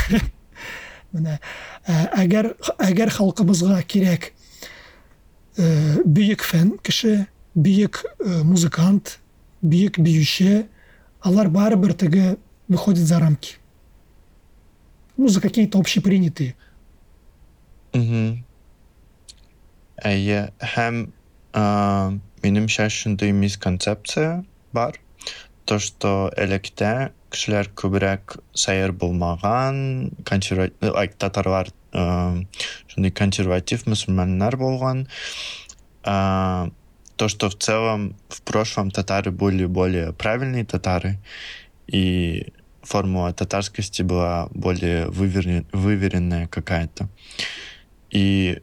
[1.14, 1.38] Менә,
[1.86, 4.32] ә, әгәр халкыбызга кирәк
[5.56, 9.20] э, бөек фән кеше, бөек э, музыкант,
[9.62, 10.66] бөек биюче,
[11.22, 12.36] алар барыбер теге
[12.68, 13.56] выходят за рамки.
[15.16, 16.56] Ну, за какие-то общепринятые.
[17.92, 18.44] Мгм.
[20.02, 21.12] Әйе, һәм
[21.54, 24.98] ә, минемчә шундый мисконцепция бар.
[25.64, 35.06] То, что электә кешеләр күбрәк сәер булмаган, консерватив, ай, татарлар шундый консерватив мөселманнар булган.
[36.02, 36.70] А,
[37.16, 41.18] то, что в целом в прошлом татары были более правильные татары,
[41.86, 47.08] и формула татарскости была более выверен- выверенная какая-то.
[48.10, 48.60] И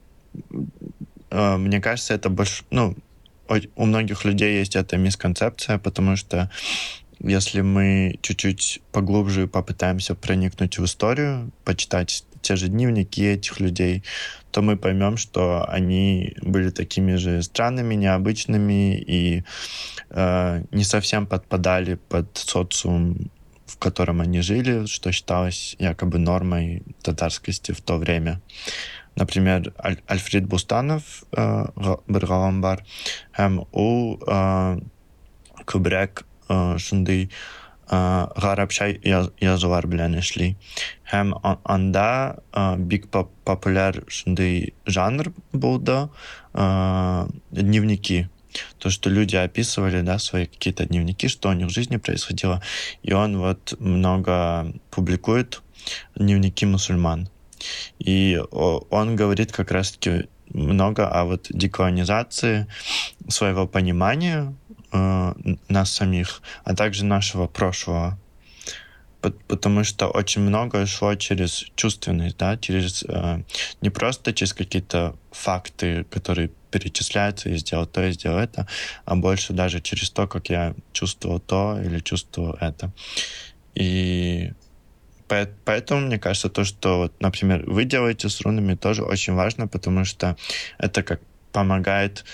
[1.29, 2.95] э, мне кажется, это больше, ну,
[3.75, 6.49] у многих людей есть эта мисконцепция, потому что
[7.19, 14.03] если мы чуть-чуть поглубже попытаемся проникнуть в историю, почитать те же дневники этих людей,
[14.51, 19.43] то мы поймем, что они были такими же странными, необычными и
[20.09, 23.31] э, не совсем подпадали под социум,
[23.65, 28.41] в котором они жили, что считалось якобы нормой татарскости в то время.
[29.15, 31.65] Например, Аль- Альфред Бустанов э,
[32.07, 32.83] бер галам бар
[33.37, 34.79] һәм ул э,
[36.49, 37.31] э, шундый
[40.19, 40.55] эшли
[41.11, 45.33] һәм а- анда э, бик поп- популяр шундый жанр
[46.53, 48.29] э, дневники
[48.79, 52.61] то, что люди описывали, да, свои какие-то дневники, что у них в жизни происходило.
[53.01, 55.61] И он вот много публикует
[56.15, 57.29] дневники мусульман.
[57.99, 62.67] И он говорит как раз-таки много о вот деколонизации
[63.29, 64.53] своего понимания
[64.91, 65.33] э,
[65.69, 68.17] нас самих, а также нашего прошлого.
[69.21, 73.43] Пот- Потому что очень многое шло через чувственность, да, через э,
[73.81, 78.67] не просто через какие-то факты, которые перечисляются и сделал то, и сделал это,
[79.05, 82.91] а больше даже через то, как я чувствовал то или чувствовал это.
[83.75, 84.51] И
[85.63, 90.03] Поэтому мне кажется, то, что, вот, например, вы делаете с рунами, тоже очень важно, потому
[90.03, 90.35] что
[90.77, 91.21] это как
[91.53, 92.25] помогает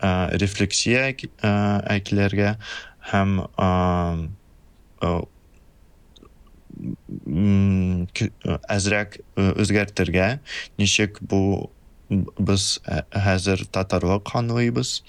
[0.00, 1.52] рефлексия э,
[1.96, 2.56] әкелерге
[3.12, 4.28] һәм э,
[5.02, 5.20] э,
[7.26, 10.38] м, ки- э, әзрәк э, үзгәртергә
[10.78, 11.70] ничек бу
[12.10, 15.00] без э, хәзер татарлык аңлыйбыз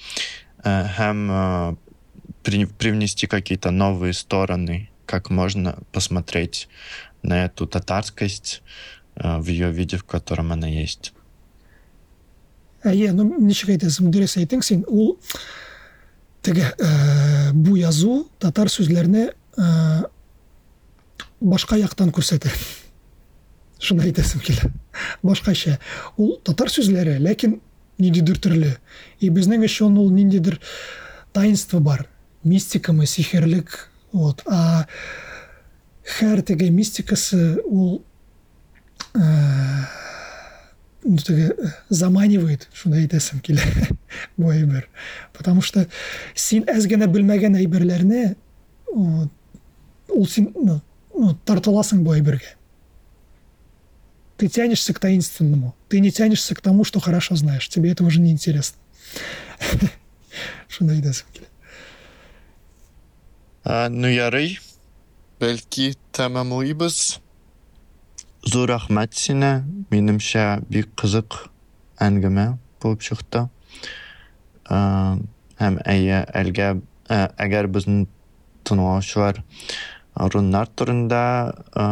[0.64, 1.76] э, һәм э,
[2.44, 6.68] при- привнести какие-то новые стороны, как можно посмотреть
[7.24, 8.64] на эту татарскость
[9.16, 11.14] э, в ее виде, в котором она есть.
[12.89, 15.17] Әйе ну ничек әйтәсең дөрес әйтең син ул
[16.43, 19.67] теге ә, бу язу татар сүзләрне ә,
[21.41, 22.51] башка яктан күрсәтә
[23.83, 24.71] шуны әйтәсем килә.
[25.27, 25.79] Башкача.
[26.17, 27.59] Ул татар сүзләре ләкин
[28.03, 28.77] ниндидер төрле.
[29.21, 30.61] И безнең өчен ул ниндидер
[31.35, 32.07] таинство бар.
[32.45, 34.43] Мистикамы сихерлек вот.
[34.47, 34.87] А
[36.19, 38.03] һәр теге мистикасы ул
[41.05, 43.65] ну, теге, э, заманивает шуны әйтәсем килә
[44.37, 44.89] бу әйбер
[45.37, 45.87] потому что
[46.35, 48.35] син әз генә белмәгән әйберләрне
[48.93, 50.81] ул син ну,
[51.15, 52.57] ну, тартыласың бу әйбергә
[54.43, 55.77] ты тянешься к таинственному.
[55.89, 57.69] Ты не тянешься к тому что хорошо знаешь.
[57.69, 58.77] Тебе это уже не интересно.
[60.69, 61.47] Шуны әйтәсем килә
[63.65, 64.59] ну ярый,
[65.41, 67.21] бәлки тәмамлыйбыз.
[68.48, 69.52] Зур рәхмәт сине.
[69.92, 71.36] Минемчә бик кызык
[72.04, 73.48] әңгәмә булып чыкты.
[74.70, 74.78] Ә,
[75.60, 76.70] һәм әйе, әлгә
[77.10, 78.06] ә, әгәр безнең
[78.68, 79.42] тыңлаучылар
[80.34, 81.22] руннар турында
[81.76, 81.86] ә,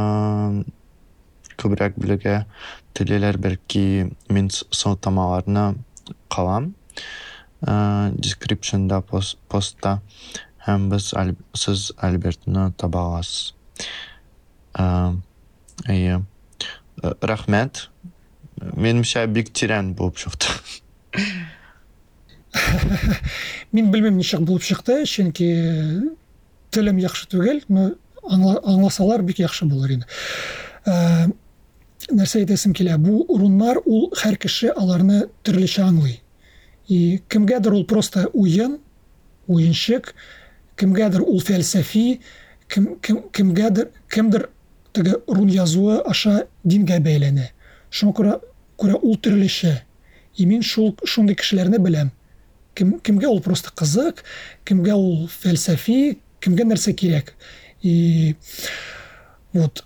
[1.62, 2.46] күбрәк белергә
[2.96, 5.76] теләләр, бәлки мин с- сылтамаларны
[6.32, 6.74] калам.
[7.66, 10.02] Ә, descriptionда пост, постта
[10.68, 13.54] һәм без Аль- сез Альбертны таба аласыз.
[14.76, 15.16] Ә,
[15.92, 16.22] Әйе.
[17.03, 17.89] Рәхмәт.
[18.61, 20.49] Минемчә бик тирән булып чыкты.
[23.73, 25.51] мин белмим ничек булып чыкты чөнки
[26.75, 30.07] телем яхшы түгел аңласалар бик яхшы булыр иде
[30.89, 31.29] Ә,
[32.09, 34.39] нәрсә әйтәсем килә бу урыннар ул һәр
[34.75, 36.23] аларны төрлечә аңлый
[36.89, 38.79] и кемгәдер ул просто уен
[39.47, 40.15] уенчык
[40.77, 42.21] кемгәдер ул фәлсәфи
[42.69, 43.53] кем, кем,
[44.09, 44.49] кемдер
[44.93, 47.51] теге рун язуы аша дингә бәйләнә
[47.91, 48.39] шуңа күрә
[48.81, 49.77] күрә ул төрлечә
[50.37, 52.11] и мин шул шундый кешеләрне беләм
[52.75, 54.25] кем, кемгә ул просто кызык
[54.65, 57.35] кемгә ул фәлсәфи кемгә нәрсә кирәк
[57.83, 58.35] и
[59.53, 59.85] вот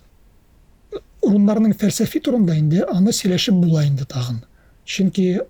[1.25, 4.43] урыннарның фәлсәфи турында инде аны сөйләшеп була инде тагын.
[4.85, 5.41] Чөнки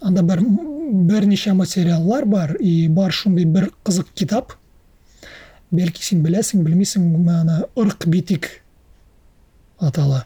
[0.00, 4.56] анда бер берничә материаллар бар и бар шундый бер кызык китап.
[5.70, 7.62] Бәлки син беләсең белмисең аны?
[7.76, 8.48] Ырк битик
[9.78, 10.24] атала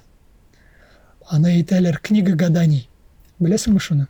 [1.31, 2.89] аны әйтәләр книга гаданий
[3.41, 4.07] беләсеңме шуны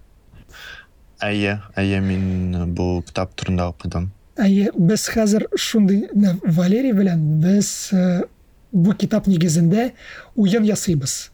[1.24, 4.10] Әйе, әйе, мин бу китап турында укыдым.
[4.36, 8.24] Әйе, без хәзер шундый нә, Валерий белән без э,
[8.72, 9.92] бу китап нигезендә
[10.34, 11.30] уен ясыйбыз.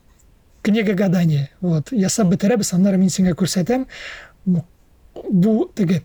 [0.63, 1.49] Книга гадания.
[1.61, 3.87] Вот, ясап бетерәбез, аннары мин сиңа күрсәтәм.
[4.47, 4.67] Бу-
[5.31, 6.03] Бу теге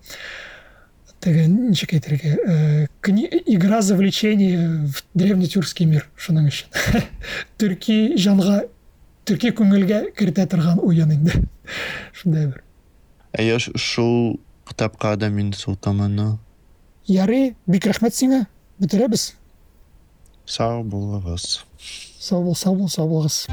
[1.20, 6.66] теге ничек әйтергә, э, кни- игра завлечение в древнетюркский мир шуның өчен.
[7.58, 8.64] Төрки жанга,
[9.26, 11.42] төрки күңелгә кертә торган уен инде.
[12.14, 12.62] Шундай бер.
[13.36, 14.38] Әйе, ш- шул
[14.68, 16.38] китапка да мин сылтаманы.
[17.06, 18.44] Ярый, бик рәхмәт сиңа.
[18.78, 19.34] Бетерәбез.
[20.46, 21.64] Сау булыгыз.
[22.20, 23.46] Сау бул, сау бул, сау булыгыз.